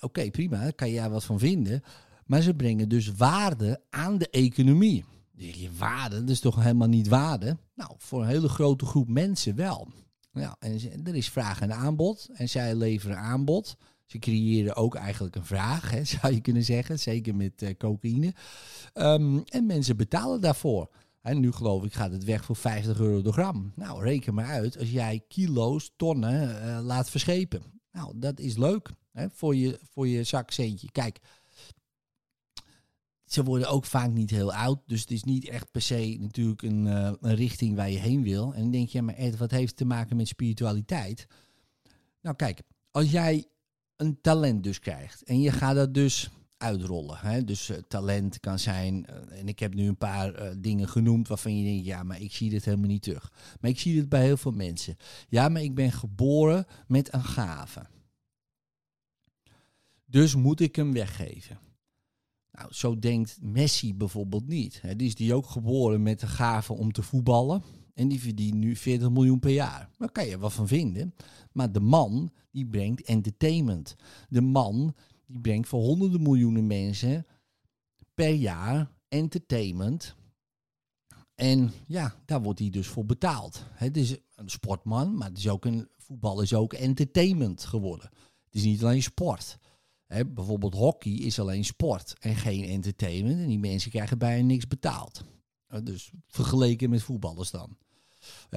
Oké, 0.00 0.30
prima, 0.30 0.60
daar 0.60 0.72
kan 0.72 0.90
je 0.90 0.96
daar 0.96 1.10
wat 1.10 1.24
van 1.24 1.38
vinden. 1.38 1.82
Maar 2.26 2.42
ze 2.42 2.54
brengen 2.54 2.88
dus 2.88 3.12
waarde 3.12 3.80
aan 3.90 4.18
de 4.18 4.30
economie. 4.30 5.04
Je, 5.38 5.70
waarde? 5.78 6.20
Dat 6.20 6.28
is 6.28 6.40
toch 6.40 6.62
helemaal 6.62 6.88
niet 6.88 7.08
waarde? 7.08 7.56
Nou, 7.74 7.90
voor 7.96 8.22
een 8.22 8.28
hele 8.28 8.48
grote 8.48 8.84
groep 8.84 9.08
mensen 9.08 9.54
wel. 9.54 9.88
Ja, 10.32 10.56
en 10.58 11.04
er 11.04 11.16
is 11.16 11.28
vraag 11.28 11.60
en 11.60 11.74
aanbod. 11.74 12.28
En 12.32 12.48
zij 12.48 12.74
leveren 12.74 13.18
aanbod. 13.18 13.76
Ze 14.04 14.18
creëren 14.18 14.76
ook 14.76 14.94
eigenlijk 14.94 15.36
een 15.36 15.44
vraag, 15.44 15.90
hè, 15.90 16.04
zou 16.18 16.34
je 16.34 16.40
kunnen 16.40 16.64
zeggen. 16.64 16.98
Zeker 16.98 17.34
met 17.34 17.62
eh, 17.62 17.76
cocaïne. 17.76 18.34
Ehm, 18.92 19.38
en 19.48 19.66
mensen 19.66 19.96
betalen 19.96 20.40
daarvoor. 20.40 20.90
En 21.20 21.40
nu 21.40 21.52
geloof 21.52 21.84
ik 21.84 21.94
gaat 21.94 22.12
het 22.12 22.24
weg 22.24 22.44
voor 22.44 22.56
50 22.56 22.98
euro 22.98 23.22
de 23.22 23.32
gram. 23.32 23.72
Nou, 23.74 24.02
reken 24.02 24.34
maar 24.34 24.46
uit 24.46 24.78
als 24.78 24.90
jij 24.90 25.24
kilo's, 25.28 25.92
tonnen 25.96 26.62
eh, 26.62 26.78
laat 26.82 27.10
verschepen. 27.10 27.62
Nou, 27.92 28.12
dat 28.16 28.40
is 28.40 28.56
leuk 28.56 28.90
hè, 29.12 29.26
voor, 29.30 29.56
je, 29.56 29.78
voor 29.90 30.08
je 30.08 30.24
zakcentje. 30.24 30.90
Kijk, 30.90 31.18
ze 33.28 33.44
worden 33.44 33.68
ook 33.68 33.84
vaak 33.84 34.10
niet 34.10 34.30
heel 34.30 34.54
oud. 34.54 34.80
Dus 34.86 35.00
het 35.00 35.10
is 35.10 35.24
niet 35.24 35.48
echt 35.48 35.70
per 35.70 35.82
se 35.82 36.16
natuurlijk 36.20 36.62
een, 36.62 36.86
eh, 36.86 37.12
een 37.20 37.34
richting 37.34 37.76
waar 37.76 37.90
je 37.90 37.98
heen 37.98 38.22
wil. 38.22 38.54
En 38.54 38.62
dan 38.62 38.70
denk 38.70 38.88
je, 38.88 38.98
ja, 38.98 39.04
maar 39.04 39.36
wat 39.36 39.50
heeft 39.50 39.76
te 39.76 39.84
maken 39.84 40.16
met 40.16 40.28
spiritualiteit? 40.28 41.26
Nou 42.20 42.36
kijk, 42.36 42.62
als 42.90 43.10
jij 43.10 43.46
een 43.96 44.20
talent 44.20 44.62
dus 44.62 44.78
krijgt 44.78 45.22
en 45.22 45.40
je 45.40 45.52
gaat 45.52 45.74
dat 45.74 45.94
dus 45.94 46.30
uitrollen. 46.56 47.18
Hè? 47.18 47.44
Dus 47.44 47.68
eh, 47.68 47.76
talent 47.88 48.40
kan 48.40 48.58
zijn, 48.58 49.06
eh, 49.06 49.38
en 49.38 49.48
ik 49.48 49.58
heb 49.58 49.74
nu 49.74 49.88
een 49.88 49.96
paar 49.96 50.60
dingen 50.60 50.88
genoemd 50.88 51.28
waarvan 51.28 51.58
je 51.58 51.64
denkt, 51.64 51.86
ja, 51.86 52.02
maar 52.02 52.20
ik 52.20 52.32
zie 52.32 52.50
dit 52.50 52.64
helemaal 52.64 52.88
niet 52.88 53.02
terug. 53.02 53.32
Maar 53.60 53.70
ik 53.70 53.78
zie 53.78 53.94
dit 53.94 54.08
bij 54.08 54.24
heel 54.24 54.36
veel 54.36 54.52
mensen. 54.52 54.96
Ja, 55.28 55.48
maar 55.48 55.62
ik 55.62 55.74
ben 55.74 55.92
geboren 55.92 56.66
met 56.86 57.12
een 57.14 57.24
gave. 57.24 57.86
Dus 60.04 60.34
moet 60.34 60.60
ik 60.60 60.76
hem 60.76 60.92
weggeven. 60.92 61.58
Nou, 62.58 62.72
zo 62.72 62.98
denkt 62.98 63.38
Messi 63.42 63.94
bijvoorbeeld 63.94 64.46
niet. 64.46 64.80
Hè. 64.80 64.96
Die 64.96 65.06
is 65.06 65.14
die 65.14 65.34
ook 65.34 65.46
geboren 65.46 66.02
met 66.02 66.20
de 66.20 66.26
gave 66.26 66.72
om 66.72 66.92
te 66.92 67.02
voetballen. 67.02 67.62
En 67.94 68.08
die 68.08 68.20
verdient 68.20 68.54
nu 68.54 68.76
40 68.76 69.10
miljoen 69.10 69.38
per 69.38 69.50
jaar. 69.50 69.90
Daar 69.98 70.12
kan 70.12 70.26
je 70.26 70.38
wat 70.38 70.52
van 70.52 70.68
vinden. 70.68 71.14
Maar 71.52 71.72
de 71.72 71.80
man, 71.80 72.32
die 72.50 72.66
brengt 72.66 73.02
entertainment. 73.02 73.96
De 74.28 74.40
man, 74.40 74.94
die 75.26 75.40
brengt 75.40 75.68
voor 75.68 75.80
honderden 75.80 76.22
miljoenen 76.22 76.66
mensen 76.66 77.26
per 78.14 78.32
jaar 78.32 78.90
entertainment. 79.08 80.14
En 81.34 81.72
ja, 81.86 82.14
daar 82.24 82.42
wordt 82.42 82.58
hij 82.58 82.70
dus 82.70 82.86
voor 82.86 83.06
betaald. 83.06 83.64
Het 83.72 83.96
is 83.96 84.16
een 84.34 84.50
sportman, 84.50 85.16
maar 85.16 85.28
het 85.28 85.38
is 85.38 85.48
ook 85.48 85.64
een, 85.64 85.88
voetbal 85.96 86.40
is 86.40 86.54
ook 86.54 86.72
entertainment 86.72 87.64
geworden. 87.64 88.10
Het 88.44 88.54
is 88.54 88.62
niet 88.62 88.82
alleen 88.82 89.02
sport. 89.02 89.58
Bijvoorbeeld 90.08 90.74
hockey 90.74 91.12
is 91.12 91.38
alleen 91.38 91.64
sport 91.64 92.14
en 92.18 92.36
geen 92.36 92.64
entertainment. 92.64 93.38
En 93.40 93.46
die 93.46 93.58
mensen 93.58 93.90
krijgen 93.90 94.18
bijna 94.18 94.46
niks 94.46 94.66
betaald. 94.66 95.24
Dus 95.82 96.10
vergeleken 96.26 96.90
met 96.90 97.02
voetballers 97.02 97.50
dan. 97.50 97.76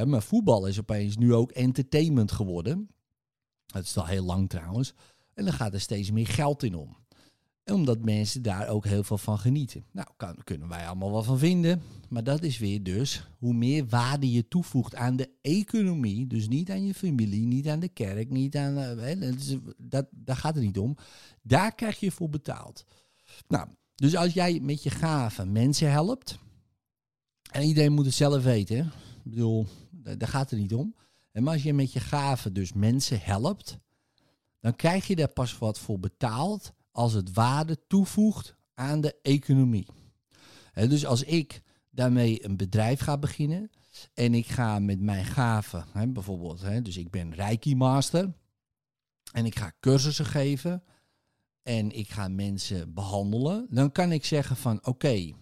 Maar 0.05 0.23
voetbal 0.23 0.65
is 0.65 0.79
opeens 0.79 1.17
nu 1.17 1.33
ook 1.33 1.51
entertainment 1.51 2.31
geworden. 2.31 2.89
Dat 3.65 3.83
is 3.83 3.97
al 3.97 4.05
heel 4.05 4.23
lang 4.23 4.49
trouwens. 4.49 4.93
En 5.33 5.45
dan 5.45 5.53
gaat 5.53 5.73
er 5.73 5.81
steeds 5.81 6.11
meer 6.11 6.27
geld 6.27 6.63
in 6.63 6.75
om. 6.75 6.97
Omdat 7.65 8.05
mensen 8.05 8.41
daar 8.41 8.67
ook 8.67 8.85
heel 8.85 9.03
veel 9.03 9.17
van 9.17 9.39
genieten. 9.39 9.85
Nou, 9.91 10.07
kan, 10.17 10.35
kunnen 10.43 10.67
wij 10.67 10.87
allemaal 10.87 11.11
wel 11.11 11.23
van 11.23 11.39
vinden. 11.39 11.81
Maar 12.09 12.23
dat 12.23 12.43
is 12.43 12.57
weer 12.57 12.83
dus 12.83 13.27
hoe 13.37 13.53
meer 13.53 13.85
waarde 13.87 14.31
je 14.31 14.47
toevoegt 14.47 14.95
aan 14.95 15.15
de 15.15 15.29
economie. 15.41 16.27
Dus 16.27 16.47
niet 16.47 16.71
aan 16.71 16.85
je 16.85 16.93
familie, 16.93 17.45
niet 17.45 17.67
aan 17.67 17.79
de 17.79 17.87
kerk, 17.89 18.29
niet 18.29 18.55
aan. 18.55 18.77
eh, 18.77 19.31
dat 19.77 20.07
daar 20.11 20.35
gaat 20.35 20.55
het 20.55 20.63
niet 20.63 20.77
om. 20.77 20.95
Daar 21.41 21.75
krijg 21.75 21.99
je 21.99 22.11
voor 22.11 22.29
betaald. 22.29 22.85
Nou, 23.47 23.69
dus 23.95 24.15
als 24.15 24.33
jij 24.33 24.59
met 24.59 24.83
je 24.83 24.89
gaven 24.89 25.51
mensen 25.51 25.91
helpt. 25.91 26.37
En 27.51 27.63
iedereen 27.63 27.93
moet 27.93 28.05
het 28.05 28.13
zelf 28.13 28.43
weten. 28.43 28.85
Ik 29.23 29.31
bedoel, 29.31 29.67
daar 29.89 30.17
daar 30.17 30.27
gaat 30.27 30.49
het 30.49 30.59
niet 30.59 30.73
om. 30.73 30.95
En 31.31 31.43
maar 31.43 31.53
als 31.53 31.63
je 31.63 31.73
met 31.73 31.93
je 31.93 31.99
gaven 31.99 32.53
dus 32.53 32.73
mensen 32.73 33.19
helpt, 33.21 33.79
dan 34.59 34.75
krijg 34.75 35.07
je 35.07 35.15
daar 35.15 35.33
pas 35.33 35.57
wat 35.57 35.79
voor 35.79 35.99
betaald 35.99 36.73
als 36.91 37.13
het 37.13 37.33
waarde 37.33 37.87
toevoegt 37.87 38.55
aan 38.73 39.01
de 39.01 39.15
economie. 39.21 39.87
Dus 40.73 41.05
als 41.05 41.23
ik 41.23 41.61
daarmee 41.89 42.45
een 42.45 42.57
bedrijf 42.57 42.99
ga 42.99 43.17
beginnen 43.17 43.69
en 44.13 44.33
ik 44.33 44.47
ga 44.47 44.79
met 44.79 44.99
mijn 44.99 45.25
gaven, 45.25 46.13
bijvoorbeeld, 46.13 46.85
dus 46.85 46.97
ik 46.97 47.09
ben 47.09 47.33
Reiki 47.33 47.75
Master 47.75 48.33
en 49.31 49.45
ik 49.45 49.57
ga 49.57 49.73
cursussen 49.79 50.25
geven 50.25 50.83
en 51.63 51.91
ik 51.91 52.09
ga 52.09 52.27
mensen 52.27 52.93
behandelen, 52.93 53.67
dan 53.69 53.91
kan 53.91 54.11
ik 54.11 54.25
zeggen 54.25 54.55
van 54.55 54.85
oké, 54.85 55.33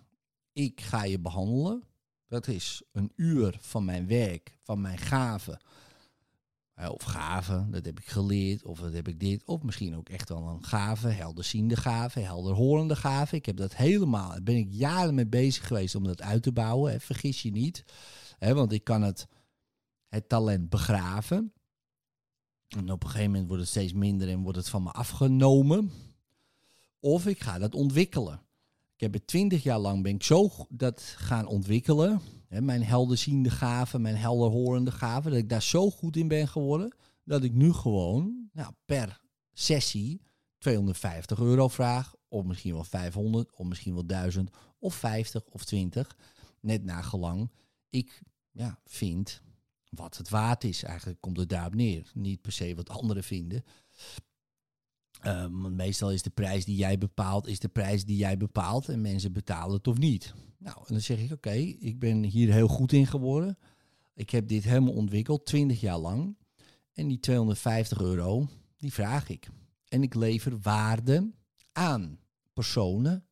ik 0.54 0.82
ga 0.82 1.04
je 1.04 1.20
behandelen. 1.20 1.84
Dat 2.28 2.48
is 2.48 2.82
een 2.92 3.12
uur 3.16 3.58
van 3.62 3.86
mijn 3.86 4.08
werk, 4.08 4.58
van 4.64 4.82
mijn 4.82 4.98
gaven. 4.98 5.60
Eh, 6.80 6.90
Of 6.90 7.04
gaven, 7.04 7.72
dat 7.72 7.86
heb 7.86 8.00
ik 8.00 8.08
geleerd, 8.08 8.64
of 8.64 8.80
dat 8.80 8.94
heb 8.94 9.08
ik 9.08 9.20
dit. 9.20 9.44
Of 9.46 9.64
misschien 9.64 9.96
ook 9.96 10.10
echt 10.10 10.30
wel 10.30 10.48
een 10.48 10.64
gave, 10.64 11.08
helderziende 11.08 11.76
gave, 11.76 12.20
helderhorende 12.20 12.96
gave. 12.96 13.36
Ik 13.36 13.46
heb 13.46 13.58
dat 13.58 13.76
helemaal, 13.76 14.30
daar 14.30 14.44
ben 14.44 14.56
ik 14.56 14.68
jaren 14.70 15.16
mee 15.16 15.28
bezig 15.28 15.68
geweest 15.68 15.96
om 15.96 16.04
dat 16.04 16.22
uit 16.22 16.44
te 16.44 16.52
bouwen. 16.52 16.92
Hè. 16.92 17.00
Vergis 17.00 17.42
je 17.42 17.52
niet, 17.52 17.84
hè, 18.38 18.54
want 18.54 18.72
ik 18.72 18.84
kan 18.84 19.02
het, 19.02 19.28
het 20.08 20.30
talent 20.30 20.70
begraven. 20.70 21.54
En 22.68 22.92
op 22.92 23.04
een 23.04 23.10
gegeven 23.10 23.32
moment 23.32 23.48
wordt 23.48 23.64
het 23.64 23.72
steeds 23.72 23.94
minder 23.94 24.30
en 24.30 24.42
wordt 24.42 24.58
het 24.58 24.70
van 24.70 24.84
me 24.84 24.92
afgenomen. 24.92 25.92
Of 27.00 27.28
ik 27.28 27.42
ga 27.42 27.60
dat 27.60 27.76
ontwikkelen. 27.76 28.42
Ik 28.96 29.02
heb 29.02 29.14
het 29.14 29.28
twintig 29.28 29.64
jaar 29.64 29.80
lang 29.80 30.04
ben 30.04 30.16
ik 30.16 30.24
zo 30.24 30.50
dat 30.70 31.02
gaan 31.02 31.48
ontwikkelen. 31.48 32.22
Mijn 32.50 32.84
helderziende 32.84 33.50
gaven, 33.50 34.02
mijn 34.02 34.16
helderhorende 34.16 34.92
gaven. 34.92 35.32
Dat 35.32 35.40
ik 35.40 35.50
daar 35.50 35.64
zo 35.64 35.90
goed 35.90 36.16
in 36.16 36.28
ben 36.28 36.48
geworden. 36.48 36.96
Dat 37.24 37.44
ik 37.44 37.54
nu 37.54 37.74
gewoon 37.74 38.50
nou, 38.54 38.74
per 38.86 39.22
sessie 39.54 40.22
250 40.58 41.40
euro 41.40 41.68
vraag. 41.68 42.16
Of 42.28 42.44
misschien 42.44 42.74
wel 42.74 42.84
500, 42.84 43.52
of 43.52 43.66
misschien 43.66 43.94
wel 43.94 44.06
1000, 44.06 44.50
of 44.80 44.96
50 44.96 45.46
of 45.46 45.66
20. 45.66 46.18
Net 46.60 46.84
naar 46.84 47.04
gelang 47.04 47.52
ik 47.90 48.22
ja, 48.52 48.80
vind 48.86 49.42
wat 49.90 50.18
het 50.18 50.30
waard 50.30 50.64
is. 50.64 50.84
Eigenlijk 50.84 51.22
komt 51.22 51.38
het 51.38 51.50
daarop 51.50 51.76
neer. 51.76 52.12
Niet 52.14 52.42
per 52.42 52.52
se 52.52 52.76
wat 52.76 52.90
anderen 52.90 53.24
vinden. 53.24 53.64
Ehm, 55.20 55.62
want 55.62 55.76
meestal 55.76 56.12
is 56.12 56.22
de 56.22 56.30
prijs 56.30 56.66
die 56.66 56.76
jij 56.76 56.98
bepaalt, 56.98 57.48
is 57.48 57.60
de 57.60 57.68
prijs 57.68 58.06
die 58.06 58.18
jij 58.18 58.38
bepaalt. 58.38 58.90
En 58.90 59.02
mensen 59.02 59.34
betalen 59.34 59.76
het 59.76 59.88
of 59.88 59.98
niet. 59.98 60.34
Nou, 60.58 60.78
en 60.78 60.94
dan 60.94 61.02
zeg 61.02 61.20
ik, 61.20 61.32
oké, 61.32 61.54
ik 61.80 62.00
ben 62.00 62.24
hier 62.24 62.54
heel 62.54 62.68
goed 62.68 62.92
in 62.92 63.08
geworden. 63.08 63.58
Ik 64.14 64.30
heb 64.30 64.48
dit 64.48 64.64
helemaal 64.64 64.94
ontwikkeld, 64.94 65.46
20 65.46 65.82
jaar 65.82 65.98
lang. 65.98 66.38
En 66.94 67.08
die 67.08 67.20
250 67.20 68.02
euro, 68.02 68.48
die 68.78 68.94
vraag 68.94 69.30
ik. 69.30 69.50
En 69.88 70.04
ik 70.04 70.16
lever 70.16 70.60
waarde 70.60 71.32
aan 71.72 72.20
personen 72.54 73.26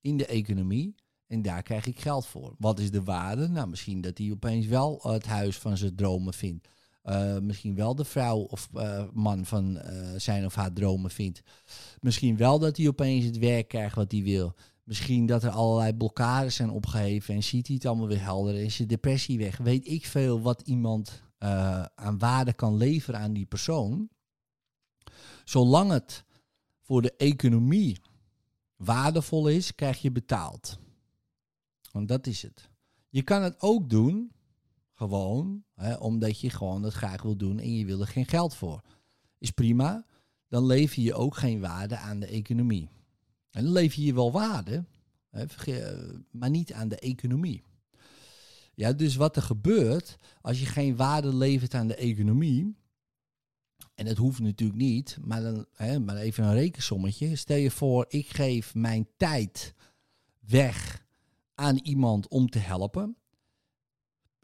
in 0.00 0.16
de 0.16 0.26
economie. 0.26 0.94
En 1.26 1.42
daar 1.42 1.62
krijg 1.62 1.86
ik 1.86 2.00
geld 2.00 2.26
voor. 2.26 2.54
Wat 2.58 2.78
is 2.78 2.90
de 2.90 3.02
waarde? 3.02 3.48
Nou, 3.48 3.68
misschien 3.68 4.00
dat 4.00 4.18
hij 4.18 4.30
opeens 4.30 4.66
wel 4.66 5.00
het 5.02 5.26
huis 5.26 5.58
van 5.58 5.76
zijn 5.76 5.94
dromen 5.94 6.34
vindt. 6.34 6.68
Eh, 7.04 7.38
misschien 7.38 7.74
wel 7.74 7.94
de 7.94 8.04
vrouw 8.04 8.38
of 8.38 8.68
eh, 8.74 9.04
man 9.12 9.44
van 9.44 9.78
eh, 9.78 10.12
zijn 10.16 10.44
of 10.44 10.54
haar 10.54 10.72
dromen 10.72 11.10
vindt. 11.10 11.42
Misschien 12.00 12.36
wel 12.36 12.58
dat 12.58 12.76
hij 12.76 12.88
opeens 12.88 13.24
het 13.24 13.38
werk 13.38 13.68
krijgt 13.68 13.96
wat 13.96 14.12
hij 14.12 14.22
wil. 14.22 14.54
Misschien 14.82 15.26
dat 15.26 15.42
er 15.42 15.50
allerlei 15.50 15.94
blokkades 15.94 16.54
zijn 16.54 16.70
opgeheven 16.70 17.34
en 17.34 17.42
ziet 17.42 17.66
hij 17.66 17.76
het 17.76 17.86
allemaal 17.86 18.08
weer 18.08 18.22
helder. 18.22 18.54
Is 18.54 18.78
je 18.78 18.86
depressie 18.86 19.38
weg? 19.38 19.56
Weet 19.56 19.88
ik 19.88 20.06
veel 20.06 20.40
wat 20.40 20.60
iemand 20.60 21.22
aan 21.94 22.18
waarde 22.18 22.52
kan 22.52 22.76
leveren 22.76 23.20
aan 23.20 23.32
die 23.32 23.46
persoon. 23.46 24.08
Zolang 25.44 25.90
het 25.90 26.24
voor 26.82 27.02
de 27.02 27.16
economie 27.16 28.00
waardevol 28.76 29.48
is, 29.48 29.74
krijg 29.74 30.02
je 30.02 30.12
betaald. 30.12 30.78
Want 31.92 32.08
dat 32.08 32.26
is 32.26 32.42
het. 32.42 32.70
Je 33.08 33.22
kan 33.22 33.42
het 33.42 33.60
ook 33.60 33.90
doen, 33.90 34.32
gewoon, 34.94 35.63
hè, 35.74 35.94
omdat 35.94 36.40
je 36.40 36.50
gewoon 36.50 36.82
het 36.82 36.92
graag 36.92 37.22
wil 37.22 37.36
doen 37.36 37.58
en 37.58 37.76
je 37.76 37.84
wil 37.84 38.00
er 38.00 38.06
geen 38.06 38.26
geld 38.26 38.54
voor. 38.54 38.82
Is 39.38 39.50
prima. 39.50 40.06
Dan 40.48 40.66
lever 40.66 41.02
je 41.02 41.14
ook 41.14 41.36
geen 41.36 41.60
waarde 41.60 41.96
aan 41.96 42.20
de 42.20 42.26
economie. 42.26 42.88
En 43.50 43.64
dan 43.64 43.72
lever 43.72 44.02
je 44.02 44.14
wel 44.14 44.32
waarde, 44.32 44.84
hè, 45.30 45.44
eh, 45.44 46.16
maar 46.30 46.50
niet 46.50 46.72
aan 46.72 46.88
de 46.88 46.98
economie. 46.98 47.62
Ja, 48.74 48.92
dus 48.92 49.16
wat 49.16 49.36
er 49.36 49.42
gebeurt 49.42 50.16
als 50.40 50.60
je 50.60 50.66
geen 50.66 50.96
waarde 50.96 51.34
levert 51.34 51.74
aan 51.74 51.86
de 51.86 51.94
economie, 51.94 52.76
en 53.94 54.04
dat 54.04 54.16
hoeft 54.16 54.40
natuurlijk 54.40 54.78
niet, 54.78 55.18
maar, 55.20 55.42
dan, 55.42 55.66
hè, 55.72 55.98
maar 56.00 56.16
even 56.16 56.44
een 56.44 56.54
rekensommetje. 56.54 57.36
Stel 57.36 57.56
je 57.56 57.70
voor, 57.70 58.04
ik 58.08 58.28
geef 58.28 58.74
mijn 58.74 59.08
tijd 59.16 59.74
weg 60.40 61.04
aan 61.54 61.78
iemand 61.82 62.28
om 62.28 62.48
te 62.48 62.58
helpen. 62.58 63.16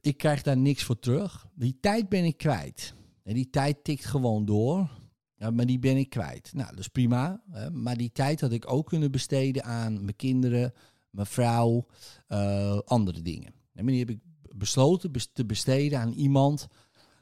Ik 0.01 0.17
krijg 0.17 0.43
daar 0.43 0.57
niks 0.57 0.83
voor 0.83 0.99
terug. 0.99 1.49
Die 1.55 1.79
tijd 1.81 2.09
ben 2.09 2.25
ik 2.25 2.37
kwijt. 2.37 2.95
En 3.23 3.35
die 3.35 3.51
tijd 3.51 3.85
tikt 3.85 4.05
gewoon 4.05 4.45
door. 4.45 4.91
Ja, 5.37 5.51
maar 5.51 5.67
die 5.67 5.79
ben 5.79 5.97
ik 5.97 6.11
kwijt. 6.11 6.53
Nou, 6.53 6.71
dat 6.71 6.79
is 6.79 6.89
prima. 6.89 7.43
Hè? 7.51 7.71
Maar 7.71 7.97
die 7.97 8.13
tijd 8.13 8.41
had 8.41 8.53
ik 8.53 8.73
ook 8.73 8.87
kunnen 8.87 9.11
besteden 9.11 9.65
aan 9.65 9.93
mijn 10.05 10.17
kinderen, 10.17 10.73
mijn 11.11 11.27
vrouw, 11.27 11.87
eh, 12.27 12.79
andere 12.79 13.23
dingen. 13.23 13.55
En 13.73 13.87
die 13.87 13.99
heb 13.99 14.11
ik 14.11 14.21
besloten 14.57 15.13
bes- 15.13 15.31
te 15.33 15.47
besteden 15.47 15.99
aan 15.99 16.13
iemand 16.13 16.67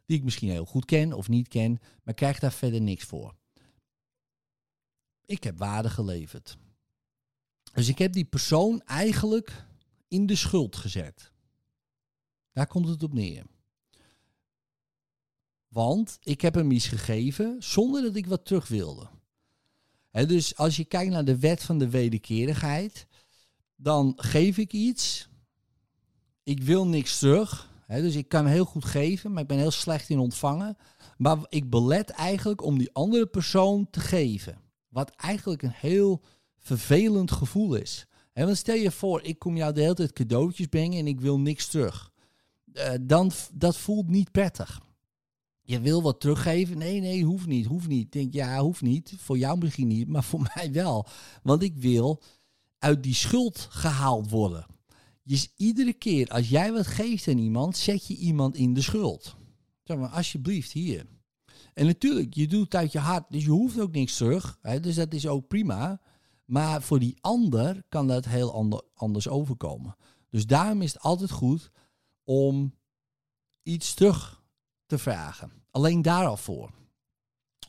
die 0.07 0.17
ik 0.17 0.25
misschien 0.25 0.51
heel 0.51 0.65
goed 0.65 0.85
ken 0.85 1.13
of 1.13 1.29
niet 1.29 1.49
ken, 1.49 1.79
maar 2.03 2.15
krijg 2.15 2.39
daar 2.39 2.53
verder 2.53 2.81
niks 2.81 3.05
voor. 3.05 3.35
Ik 5.27 5.45
heb 5.45 5.59
waarde 5.59 5.91
geleverd. 5.91 6.59
Dus 7.73 7.89
ik 7.89 7.99
heb 7.99 8.13
die 8.13 8.25
persoon 8.25 8.83
eigenlijk 8.83 9.67
in 10.09 10.27
de 10.27 10.37
schuld 10.37 10.77
gezet. 10.77 11.33
Daar 12.59 12.67
komt 12.67 12.89
het 12.89 13.03
op 13.03 13.13
neer. 13.13 13.45
Want 15.69 16.19
ik 16.23 16.41
heb 16.41 16.55
hem 16.55 16.71
iets 16.71 16.87
gegeven 16.87 17.57
zonder 17.59 18.03
dat 18.03 18.17
ik 18.17 18.27
wat 18.27 18.45
terug 18.45 18.69
wilde. 18.69 19.09
Dus 20.11 20.57
als 20.57 20.77
je 20.77 20.85
kijkt 20.85 21.13
naar 21.13 21.25
de 21.25 21.39
wet 21.39 21.63
van 21.63 21.79
de 21.79 21.89
wederkerigheid, 21.89 23.07
dan 23.77 24.13
geef 24.17 24.59
ik 24.59 24.73
iets. 24.73 25.29
Ik 26.43 26.63
wil 26.63 26.87
niks 26.87 27.19
terug. 27.19 27.71
Dus 27.87 28.15
ik 28.15 28.29
kan 28.29 28.47
heel 28.47 28.65
goed 28.65 28.85
geven, 28.85 29.33
maar 29.33 29.43
ik 29.43 29.49
ben 29.49 29.59
heel 29.59 29.71
slecht 29.71 30.09
in 30.09 30.19
ontvangen. 30.19 30.77
Maar 31.17 31.39
ik 31.49 31.71
belet 31.71 32.11
eigenlijk 32.11 32.63
om 32.63 32.79
die 32.79 32.93
andere 32.93 33.27
persoon 33.27 33.91
te 33.91 34.01
geven. 34.01 34.61
Wat 34.89 35.11
eigenlijk 35.11 35.63
een 35.63 35.75
heel 35.75 36.23
vervelend 36.57 37.33
gevoel 37.33 37.75
is. 37.75 38.07
Hè, 38.33 38.45
want 38.45 38.57
stel 38.57 38.77
je 38.77 38.91
voor, 38.91 39.23
ik 39.23 39.39
kom 39.39 39.57
jou 39.57 39.73
de 39.73 39.81
hele 39.81 39.95
tijd 39.95 40.13
cadeautjes 40.13 40.67
brengen 40.67 40.99
en 40.99 41.07
ik 41.07 41.21
wil 41.21 41.41
niks 41.41 41.67
terug. 41.67 42.17
Eh, 42.79 42.95
dan, 43.01 43.31
dat 43.53 43.77
voelt 43.77 44.09
niet 44.09 44.31
prettig. 44.31 44.81
Je 45.61 45.81
wil 45.81 46.03
wat 46.03 46.21
teruggeven? 46.21 46.79
Nee, 46.79 47.01
nee, 47.01 47.25
hoeft 47.25 47.47
niet, 47.47 47.67
hoeft 47.67 47.89
niet. 47.89 48.05
Ik 48.05 48.13
denk, 48.13 48.35
ja, 48.35 48.61
hoeft 48.61 48.83
niet. 48.83 49.15
Voor 49.17 49.39
jou 49.39 49.59
misschien 49.59 49.89
niet, 49.89 50.09
maar 50.09 50.25
voor 50.25 50.51
mij 50.55 50.73
wel. 50.73 51.07
Want 51.43 51.63
ik 51.63 51.77
wil 51.77 52.23
uit 52.79 53.03
die 53.03 53.15
schuld 53.15 53.67
gehaald 53.71 54.31
worden. 54.31 54.67
Dus 55.23 55.53
iedere 55.57 55.93
keer 55.93 56.29
als 56.29 56.49
jij 56.49 56.73
wat 56.73 56.87
geeft 56.87 57.29
aan 57.29 57.39
iemand, 57.39 57.77
zet 57.77 58.07
je 58.07 58.17
iemand 58.17 58.57
in 58.57 58.75
de 58.75 58.83
schuld. 58.83 59.37
Zeg 59.83 59.97
maar, 59.97 60.09
alsjeblieft, 60.09 60.73
hier. 60.73 61.07
En 61.75 61.87
natuurlijk, 61.87 62.35
je 62.35 62.47
doet 62.47 62.65
het 62.65 62.75
uit 62.75 62.93
je 62.93 62.99
hart, 62.99 63.25
dus 63.29 63.45
je 63.45 63.51
hoeft 63.51 63.81
ook 63.81 63.93
niks 63.93 64.17
terug. 64.17 64.59
Hè, 64.63 64.81
dus 64.81 64.95
dat 64.95 65.13
is 65.13 65.27
ook 65.27 65.49
prima. 65.49 66.01
Maar 66.45 66.83
voor 66.83 66.99
die 66.99 67.17
ander 67.21 67.83
kan 67.89 68.07
dat 68.07 68.25
heel 68.25 68.53
ander, 68.53 68.83
anders 68.95 69.29
overkomen. 69.29 69.97
Dus 70.31 70.47
daarom 70.47 70.83
is 70.83 70.93
het 70.93 71.03
altijd 71.03 71.31
goed 71.31 71.71
om 72.29 72.75
iets 73.63 73.95
terug 73.95 74.43
te 74.87 74.99
vragen. 74.99 75.53
Alleen 75.71 76.03
daar 76.03 76.27
al 76.27 76.37
voor. 76.37 76.71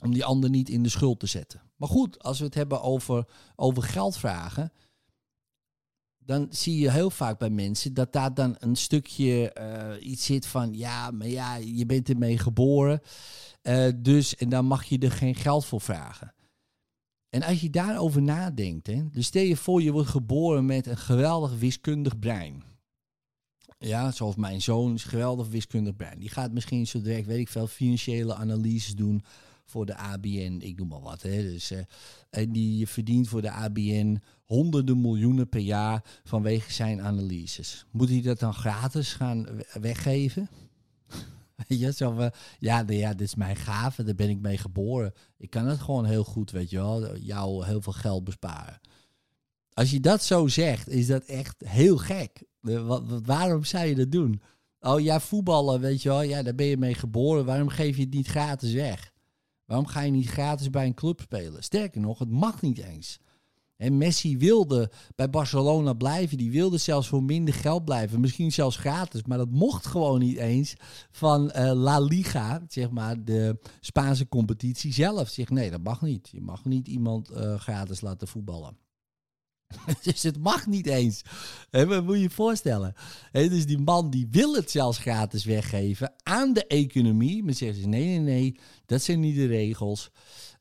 Om 0.02 0.14
die 0.14 0.26
ander 0.26 0.50
niet 0.50 0.70
in 0.70 0.84
de 0.84 0.90
schuld 0.90 1.20
te 1.20 1.26
zetten. 1.26 1.62
Maar 1.76 1.90
goed, 1.90 2.24
als 2.24 2.40
we 2.40 2.46
het 2.46 2.54
hebben 2.54 2.82
over, 2.82 3.28
over 3.56 3.84
geldvragen. 3.84 4.72
Dan 6.18 6.48
zie 6.50 6.80
je 6.80 6.92
heel 6.92 7.10
vaak 7.10 7.40
bij 7.40 7.50
mensen 7.50 7.94
dat 7.94 8.14
daar 8.14 8.34
dan 8.34 8.56
een 8.60 8.76
stukje 8.76 9.52
eh, 9.54 10.10
iets 10.10 10.26
zit 10.26 10.46
van. 10.46 10.74
Ja, 10.74 11.12
maar 11.12 11.28
ja, 11.28 11.56
je 11.56 11.86
bent 11.86 12.10
ermee 12.10 12.38
geboren. 12.38 13.02
eh, 13.62 13.92
dus, 13.96 14.36
en 14.36 14.50
dan 14.50 14.66
mag 14.66 14.84
je 14.84 15.00
er 15.00 15.12
geen 15.12 15.36
geld 15.36 15.66
voor 15.66 15.82
vragen. 15.82 16.34
En 17.30 17.44
als 17.44 17.62
je 17.62 17.70
daarover 17.70 18.22
nadenkt, 18.22 18.88
hè, 18.88 19.10
dus 19.10 19.26
stel 19.26 19.44
je 19.44 19.58
voor 19.58 19.82
je 19.82 19.92
wordt 19.92 20.10
geboren 20.10 20.66
met 20.66 20.88
een 20.88 20.98
geweldig 20.98 21.60
wiskundig 21.60 22.20
brein. 22.20 22.69
Ja, 23.80 24.12
zoals 24.12 24.36
mijn 24.36 24.62
zoon 24.62 24.94
is 24.94 25.04
geweldig 25.04 25.48
wiskundig 25.48 25.96
brein. 25.96 26.20
Die 26.20 26.30
gaat 26.30 26.52
misschien 26.52 26.88
zo 26.88 27.02
direct, 27.02 27.28
weet 27.28 27.40
ik 27.40 27.48
veel, 27.48 27.68
financiële 27.68 28.36
analyses 28.36 28.96
doen 28.96 29.24
voor 29.66 29.86
de 29.86 29.96
ABN. 29.96 30.58
Ik 30.62 30.78
noem 30.78 30.88
maar 30.88 31.02
wat. 31.02 31.22
Hè. 31.22 31.42
Dus, 31.42 31.72
eh, 31.72 31.80
en 32.30 32.52
die 32.52 32.88
verdient 32.88 33.28
voor 33.28 33.42
de 33.42 33.52
ABN 33.52 34.22
honderden 34.46 35.02
miljoenen 35.02 35.50
per 35.50 35.60
jaar 35.60 36.04
vanwege 36.24 36.72
zijn 36.72 37.02
analyses. 37.02 37.86
Moet 37.92 38.10
hij 38.10 38.22
dat 38.22 38.40
dan 38.40 38.54
gratis 38.54 39.14
gaan 39.14 39.44
we- 39.44 39.80
weggeven? 39.82 40.50
Weet 41.68 41.80
je, 41.80 41.94
zo 41.94 42.30
ja, 42.60 42.82
nou 42.82 42.94
ja, 42.98 43.10
dit 43.14 43.28
is 43.28 43.36
mijn 43.36 43.56
gave, 43.56 44.04
daar 44.04 44.16
ben 44.16 44.30
ik 44.30 44.40
mee 44.40 44.58
geboren. 44.58 45.14
Ik 45.38 45.50
kan 45.50 45.66
het 45.68 45.80
gewoon 45.80 46.06
heel 46.06 46.24
goed, 46.24 46.52
weet 46.52 46.70
je 46.70 46.78
wel, 46.78 47.18
jou 47.18 47.66
heel 47.66 47.82
veel 47.82 47.94
geld 47.94 48.24
besparen. 48.24 48.80
Als 49.74 49.92
je 49.92 50.00
dat 50.00 50.24
zo 50.24 50.48
zegt, 50.48 50.90
is 50.90 51.08
dat 51.08 51.24
echt 51.24 51.56
heel 51.66 51.98
gek. 51.98 52.44
Eh, 52.62 53.00
waarom 53.26 53.64
zou 53.64 53.86
je 53.86 53.96
dat 53.96 54.12
doen? 54.12 54.42
Oh 54.80 55.00
ja, 55.00 55.20
voetballen, 55.20 55.80
weet 55.80 56.02
je 56.02 56.10
wel, 56.10 56.22
ja, 56.22 56.44
daar 56.44 56.56
ben 56.56 56.66
je 56.66 56.78
mee 56.78 56.94
geboren. 56.94 57.46
Waarom 57.46 57.70
geef 57.70 57.96
je 57.96 58.02
het 58.02 58.14
niet 58.14 58.28
gratis 58.28 58.74
weg? 58.74 59.12
Waarom 59.66 59.88
ga 59.88 60.02
je 60.02 60.12
niet 60.12 60.30
gratis 60.30 60.70
bij 60.70 60.86
een 60.86 60.94
club 60.94 61.22
spelen? 61.22 61.64
Sterker 61.64 62.02
nog, 62.02 62.20
het 62.20 62.30
mag 62.30 62.62
niet 62.62 62.78
eens. 62.78 63.20
En 63.80 63.98
Messi 63.98 64.38
wilde 64.38 64.92
bij 65.16 65.30
Barcelona 65.30 65.94
blijven. 65.94 66.38
Die 66.38 66.52
wilde 66.52 66.78
zelfs 66.78 67.08
voor 67.08 67.24
minder 67.24 67.54
geld 67.54 67.86
blijven. 67.86 68.20
Misschien 68.20 68.52
zelfs 68.52 68.78
gratis. 68.78 69.24
Maar 69.24 69.38
dat 69.38 69.50
mocht 69.50 69.86
gewoon 69.86 70.20
niet 70.20 70.38
eens 70.38 70.76
van 71.12 71.52
eh, 71.52 71.72
La 71.74 72.00
Liga. 72.00 72.62
Zeg 72.68 72.90
maar 72.90 73.24
de 73.24 73.60
Spaanse 73.80 74.28
competitie 74.28 74.94
zelf. 74.94 75.30
Zegt 75.30 75.50
nee, 75.50 75.72
dat 75.72 75.84
mag 75.84 76.02
niet. 76.02 76.30
Je 76.32 76.42
mag 76.42 76.66
niet 76.66 76.88
iemand 76.88 77.30
eh, 77.30 77.60
gratis 77.60 78.02
laten 78.02 78.28
voetballen. 78.28 78.78
dus 80.04 80.24
het 80.24 80.38
mag 80.38 80.68
niet 80.68 80.88
eens. 80.88 81.22
Hè, 81.70 81.86
maar 81.86 82.04
moet 82.04 82.16
je 82.16 82.22
je 82.22 82.30
voorstellen. 82.30 82.94
Dus 83.32 83.66
die 83.66 83.78
man 83.78 84.10
die 84.10 84.28
wil 84.32 84.56
het 84.56 84.72
zelfs 84.72 84.98
gratis 84.98 85.46
weggeven 85.46 86.14
aan 86.24 86.54
de 86.54 86.68
economie. 86.68 87.44
Maar 87.44 87.54
zeggen 87.54 87.82
ze 87.82 87.88
nee, 87.88 88.06
nee, 88.06 88.20
nee. 88.20 88.60
Dat 88.86 89.02
zijn 89.02 89.20
niet 89.20 89.36
de 89.36 89.46
regels. 89.46 90.10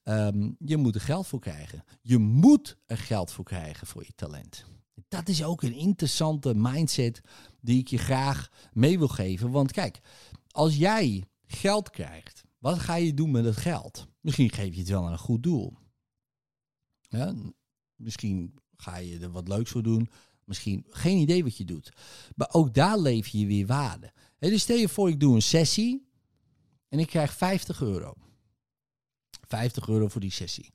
Ehm, 0.03 0.50
je 0.59 0.77
moet 0.77 0.95
er 0.95 1.00
geld 1.00 1.27
voor 1.27 1.41
krijgen. 1.41 1.85
Je 2.03 2.19
moet 2.19 2.77
er 2.87 2.99
geld 2.99 3.33
voor 3.33 3.45
krijgen 3.45 3.87
voor 3.87 4.05
je 4.05 4.12
talent. 4.15 4.65
Dat 5.09 5.29
is 5.29 5.45
ook 5.45 5.62
een 5.62 5.75
interessante 5.75 6.55
mindset 6.55 7.21
die 7.61 7.79
ik 7.79 7.88
je 7.88 7.99
graag 7.99 8.50
mee 8.73 8.99
wil 8.99 9.09
geven. 9.09 9.50
Want 9.50 9.73
kijk, 9.73 10.00
als 10.50 10.77
jij 10.77 11.25
geld 11.47 11.91
krijgt, 11.91 12.45
wat 12.59 12.79
ga 12.79 12.95
je 12.95 13.15
doen 13.15 13.31
met 13.31 13.45
het 13.45 13.57
geld? 13.57 14.07
Misschien 14.21 14.50
geef 14.50 14.75
je 14.75 14.81
het 14.81 14.88
wel 14.88 15.07
aan 15.07 15.12
een 15.12 15.19
goed 15.19 15.43
doel. 15.43 15.77
Ja, 17.09 17.35
misschien 17.95 18.55
ga 18.83 18.97
je 18.97 19.19
er 19.19 19.31
wat 19.31 19.49
leuks 19.49 19.71
voor 19.71 19.83
doen. 19.83 20.11
Misschien 20.45 20.87
geen 20.91 21.19
idee 21.19 21.45
wat 21.45 21.57
je 21.57 21.65
doet. 21.65 21.93
Maar 22.37 22.49
ook 22.53 22.75
daar 22.75 22.99
leef 22.99 23.27
je 23.27 23.47
weer 23.47 23.67
waarde. 23.67 24.13
Hè, 24.39 24.49
dus 24.49 24.63
stel 24.63 24.77
je 24.77 24.89
voor, 24.89 25.09
ik 25.09 25.21
doe 25.21 25.35
een 25.35 25.43
sessie 25.43 26.09
en 26.89 26.99
ik 26.99 27.07
krijg 27.07 27.33
50 27.33 27.83
euro. 27.83 28.15
50 29.47 29.89
euro 29.89 30.09
voor 30.09 30.21
die 30.21 30.31
sessie. 30.31 30.73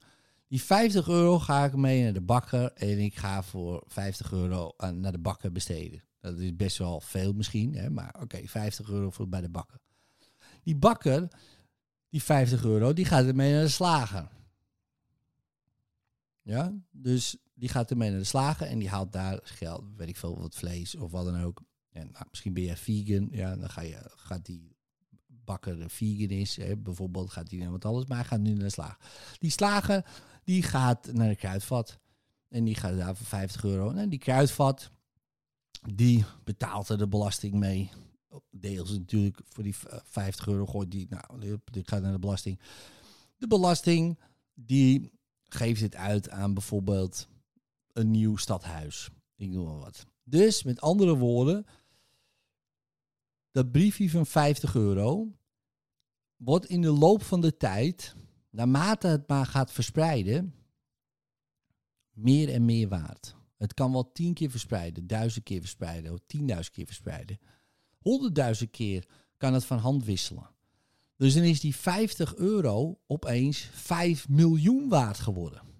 Die 0.47 0.61
50 0.61 1.07
euro 1.07 1.39
ga 1.39 1.65
ik 1.65 1.75
mee 1.75 2.03
naar 2.03 2.13
de 2.13 2.21
bakker 2.21 2.71
en 2.71 2.99
ik 2.99 3.15
ga 3.15 3.43
voor 3.43 3.83
50 3.87 4.31
euro 4.31 4.71
naar 4.93 5.11
de 5.11 5.19
bakker 5.19 5.51
besteden. 5.51 6.03
Dat 6.19 6.37
is 6.37 6.55
best 6.55 6.77
wel 6.77 7.01
veel 7.01 7.33
misschien, 7.33 7.75
hè, 7.75 7.89
maar 7.89 8.15
oké, 8.21 8.47
50 8.47 8.89
euro 8.89 9.09
voor 9.09 9.29
bij 9.29 9.41
de 9.41 9.49
bakker. 9.49 9.79
Die 10.63 10.75
bakker, 10.75 11.27
die 12.09 12.23
50 12.23 12.63
euro, 12.63 12.93
die 12.93 13.05
gaat 13.05 13.25
ermee 13.25 13.53
naar 13.53 13.63
de 13.63 13.69
slager. 13.69 14.29
Ja, 16.41 16.73
dus 16.91 17.37
die 17.53 17.69
gaat 17.69 17.91
ermee 17.91 18.09
naar 18.09 18.19
de 18.19 18.25
slager 18.25 18.67
en 18.67 18.79
die 18.79 18.89
haalt 18.89 19.13
daar 19.13 19.39
geld, 19.43 19.83
weet 19.95 20.09
ik 20.09 20.17
veel, 20.17 20.39
wat 20.39 20.55
vlees 20.55 20.95
of 20.95 21.11
wat 21.11 21.25
dan 21.25 21.41
ook. 21.41 21.61
En 21.89 22.09
nou, 22.11 22.25
misschien 22.29 22.53
ben 22.53 22.63
je 22.63 22.75
vegan, 22.77 23.27
ja, 23.31 23.55
dan 23.55 23.69
ga 23.69 23.81
je, 23.81 24.11
gaat 24.15 24.45
die 24.45 24.75
bakker 25.27 25.89
vegan 25.89 26.29
is, 26.29 26.55
hè, 26.55 26.77
bijvoorbeeld, 26.77 27.31
gaat 27.31 27.49
hij 27.49 27.59
naar 27.59 27.71
wat 27.71 27.85
anders, 27.85 28.05
maar 28.07 28.17
hij 28.17 28.25
gaat 28.27 28.39
nu 28.39 28.53
naar 28.53 28.63
de 28.63 28.69
slager. 28.69 28.97
Die 29.39 29.49
slager, 29.51 30.05
die 30.43 30.63
gaat 30.63 31.13
naar 31.13 31.29
de 31.29 31.35
kruidvat 31.35 31.99
en 32.47 32.63
die 32.63 32.75
gaat 32.75 32.97
daar 32.97 33.15
voor 33.15 33.25
50 33.25 33.63
euro. 33.63 33.91
En 33.91 34.09
die 34.09 34.19
kruidvat, 34.19 34.91
die 35.93 36.25
betaalt 36.43 36.89
er 36.89 36.97
de 36.97 37.07
belasting 37.07 37.53
mee. 37.53 37.89
Deels 38.49 38.91
natuurlijk 38.91 39.39
voor 39.45 39.63
die 39.63 39.75
v- 39.75 39.99
50 40.03 40.47
euro 40.47 40.65
gooit 40.65 40.91
die, 40.91 41.07
nou, 41.09 41.59
die 41.71 41.81
gaat 41.85 42.01
naar 42.01 42.11
de 42.11 42.19
belasting. 42.19 42.59
De 43.37 43.47
belasting, 43.47 44.19
die 44.53 45.11
geeft 45.47 45.81
het 45.81 45.95
uit 45.95 46.29
aan 46.29 46.53
bijvoorbeeld 46.53 47.27
een 47.93 48.11
nieuw 48.11 48.35
stadhuis. 48.35 49.09
Ik 49.35 49.49
noem 49.49 49.65
maar 49.65 49.79
wat. 49.79 50.05
Dus 50.23 50.63
met 50.63 50.81
andere 50.81 51.17
woorden, 51.17 51.65
dat 53.51 53.71
briefje 53.71 54.09
van 54.09 54.25
50 54.25 54.75
euro 54.75 55.31
wordt 56.35 56.65
in 56.65 56.81
de 56.81 56.91
loop 56.91 57.23
van 57.23 57.41
de 57.41 57.57
tijd, 57.57 58.15
naarmate 58.49 59.07
het 59.07 59.27
maar 59.27 59.45
gaat 59.45 59.71
verspreiden, 59.71 60.53
meer 62.11 62.49
en 62.49 62.65
meer 62.65 62.87
waard. 62.87 63.35
Het 63.57 63.73
kan 63.73 63.91
wel 63.91 64.11
tien 64.11 64.33
keer 64.33 64.49
verspreiden, 64.49 65.07
duizend 65.07 65.43
keer 65.43 65.59
verspreiden, 65.59 66.21
tienduizend 66.25 66.75
keer 66.75 66.85
verspreiden. 66.85 67.39
Honderdduizend 67.99 68.71
keer 68.71 69.07
kan 69.37 69.53
het 69.53 69.65
van 69.65 69.77
hand 69.77 70.05
wisselen. 70.05 70.49
Dus 71.17 71.33
dan 71.33 71.43
is 71.43 71.59
die 71.59 71.75
50 71.75 72.35
euro 72.35 72.99
opeens 73.07 73.69
5 73.71 74.29
miljoen 74.29 74.89
waard 74.89 75.19
geworden. 75.19 75.72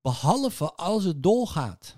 Behalve 0.00 0.72
als 0.72 1.04
het 1.04 1.22
doorgaat. 1.22 1.96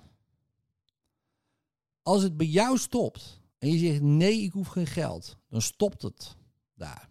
Als 2.02 2.22
het 2.22 2.36
bij 2.36 2.46
jou 2.46 2.78
stopt 2.78 3.40
en 3.58 3.68
je 3.68 3.78
zegt 3.78 4.00
nee, 4.00 4.40
ik 4.40 4.52
hoef 4.52 4.68
geen 4.68 4.86
geld, 4.86 5.36
dan 5.48 5.62
stopt 5.62 6.02
het 6.02 6.36
daar. 6.74 7.08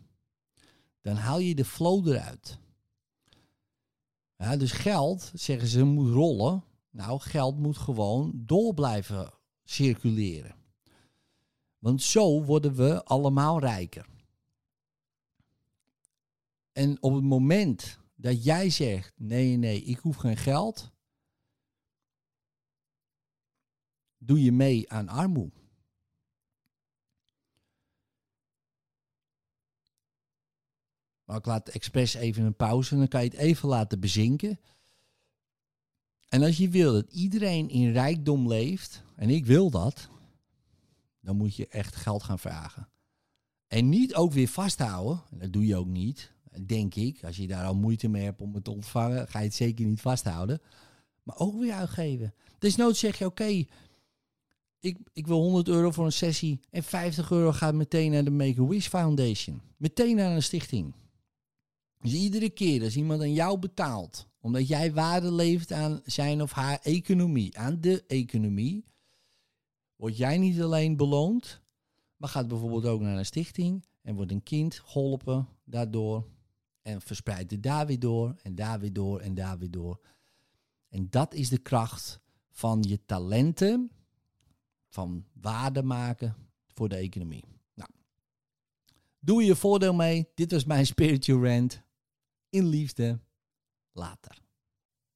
Dan 1.02 1.16
haal 1.16 1.40
je 1.40 1.56
de 1.56 1.66
flow 1.66 2.08
eruit. 2.08 2.60
Ja, 4.38 4.58
dus 4.58 4.72
geld, 4.72 5.32
zeggen 5.34 5.68
ze, 5.68 5.84
moet 5.84 6.14
rollen. 6.14 6.64
Nou, 6.90 7.20
geld 7.20 7.58
moet 7.58 7.78
gewoon 7.78 8.32
door 8.36 8.74
blijven 8.74 9.34
circuleren. 9.64 10.56
Want 11.80 12.02
zo 12.02 12.44
worden 12.44 12.76
we 12.76 13.04
allemaal 13.04 13.60
rijker. 13.60 14.06
En 16.72 17.02
op 17.02 17.14
het 17.14 17.24
moment 17.24 17.99
dat 18.20 18.44
jij 18.44 18.70
zegt: 18.70 19.14
nee, 19.16 19.58
nee, 19.58 19.82
ik 19.82 19.98
hoef 19.98 20.16
geen 20.16 20.38
geld, 20.38 20.92
doe 24.18 24.44
je 24.44 24.52
mee 24.52 24.92
aan 24.92 25.08
armoede. 25.08 25.58
Maar 31.24 31.38
ik 31.38 31.46
laat 31.46 31.70
expres 31.70 32.14
even 32.14 32.44
een 32.44 32.56
pauze, 32.56 32.96
dan 32.96 33.08
kan 33.08 33.24
je 33.24 33.30
het 33.30 33.38
even 33.40 33.70
laten 33.70 34.00
bezinken. 34.00 34.60
En 36.28 36.44
als 36.44 36.58
je 36.58 36.70
wil 36.70 36.94
dat 36.94 37.12
iedereen 37.12 37.70
in 37.70 37.92
rijkdom 37.92 38.48
leeft, 38.48 39.04
en 39.16 39.30
ik 39.30 39.46
wil 39.46 39.70
dat, 39.70 40.10
dan 41.20 41.36
moet 41.36 41.56
je 41.56 41.68
echt 41.68 41.96
geld 41.96 42.24
gaan 42.24 42.40
vragen. 42.40 42.90
En 43.68 43.90
niet 43.90 44.16
ook 44.16 44.32
weer 44.32 44.48
vasthouden, 44.48 45.24
en 45.32 45.40
dat 45.40 45.54
doe 45.54 45.66
je 45.66 45.76
ook 45.76 45.88
niet, 45.88 46.34
denk 46.66 46.96
ik. 46.96 47.24
Als 47.24 47.38
je 47.38 47.48
daar 47.48 47.66
al 47.66 47.76
moeite 47.76 48.08
mee 48.08 48.24
hebt 48.24 48.42
om 48.42 48.54
het 48.54 48.64
te 48.64 48.72
ontvangen, 48.72 49.28
ga 49.28 49.40
je 49.40 49.46
het 49.46 49.56
zeker 49.56 49.86
niet 49.86 50.02
vasthouden. 50.02 50.62
Maar 51.24 51.38
ook 51.38 51.60
weer 51.60 51.74
uitgeven. 51.74 52.34
Desnoods 52.60 53.00
zeg 53.00 53.18
je, 53.18 53.26
oké, 53.26 53.66
ik, 54.80 54.98
ik 55.14 55.28
wil 55.28 55.42
100 55.42 55.68
euro 55.68 55.92
voor 55.92 56.06
een 56.06 56.12
sessie 56.12 56.60
en 56.70 56.84
50 56.84 57.32
euro 57.32 57.52
gaat 57.52 57.74
meteen 57.74 58.12
naar 58.12 58.24
de 58.24 58.32
Make-A-Wish 58.32 58.88
Foundation. 58.88 59.62
Meteen 59.78 60.16
naar 60.16 60.36
een 60.36 60.44
stichting. 60.44 60.94
Dus 62.02 62.14
iedere 62.14 62.50
keer 62.50 62.84
als 62.84 62.96
iemand 62.96 63.22
aan 63.22 63.34
jou 63.34 63.60
betaalt, 63.60 64.28
omdat 64.42 64.68
jij 64.68 64.94
waarde 64.94 65.32
levert 65.32 65.72
aan 65.72 66.02
zijn 66.06 66.42
of 66.42 66.52
haar 66.52 66.80
economie, 66.82 67.58
aan 67.58 67.82
de 67.82 68.04
economie, 68.08 68.86
word 69.96 70.18
jij 70.18 70.38
niet 70.38 70.62
alleen 70.62 70.98
beloond, 70.98 71.62
maar 72.18 72.30
gaat 72.30 72.48
bijvoorbeeld 72.48 72.86
ook 72.86 73.02
naar 73.02 73.18
een 73.18 73.26
stichting 73.26 73.86
en 74.02 74.16
wordt 74.16 74.32
een 74.32 74.44
kind 74.44 74.82
geholpen 74.86 75.48
daardoor 75.64 76.28
en 76.90 77.02
verspreidt 77.02 77.52
het 77.52 77.64
daar 77.64 77.86
weer 77.86 78.00
door 78.00 78.36
en 78.44 78.56
daar 78.56 78.80
weer 78.80 78.94
door 78.94 79.20
en 79.20 79.34
daar 79.34 79.58
weer 79.58 79.72
door. 79.72 80.00
En 80.90 81.08
dat 81.10 81.34
is 81.34 81.50
de 81.50 81.58
kracht 81.58 82.20
van 82.52 82.84
je 82.88 83.06
talenten, 83.06 83.92
van 84.88 85.26
waarde 85.34 85.84
maken 85.84 86.36
voor 86.68 86.90
de 86.90 86.96
economie. 86.96 87.44
Nou, 87.74 87.90
doe 89.20 89.44
je 89.44 89.56
voordeel 89.56 89.94
mee. 89.94 90.28
Dit 90.36 90.52
was 90.52 90.66
mijn 90.66 90.86
spiritual 90.86 91.44
rant. 91.44 91.82
In 92.50 92.66
liefde, 92.66 93.20
later. 93.92 94.42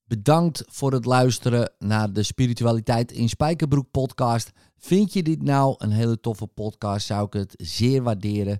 Bedankt 0.03 0.63
voor 0.67 0.93
het 0.93 1.05
luisteren 1.05 1.73
naar 1.79 2.13
de 2.13 2.23
Spiritualiteit 2.23 3.11
in 3.11 3.29
Spijkerbroek 3.29 3.91
podcast. 3.91 4.51
Vind 4.77 5.13
je 5.13 5.23
dit 5.23 5.41
nou 5.41 5.75
een 5.77 5.91
hele 5.91 6.19
toffe 6.19 6.47
podcast, 6.47 7.05
zou 7.05 7.25
ik 7.25 7.33
het 7.33 7.53
zeer 7.57 8.03
waarderen 8.03 8.59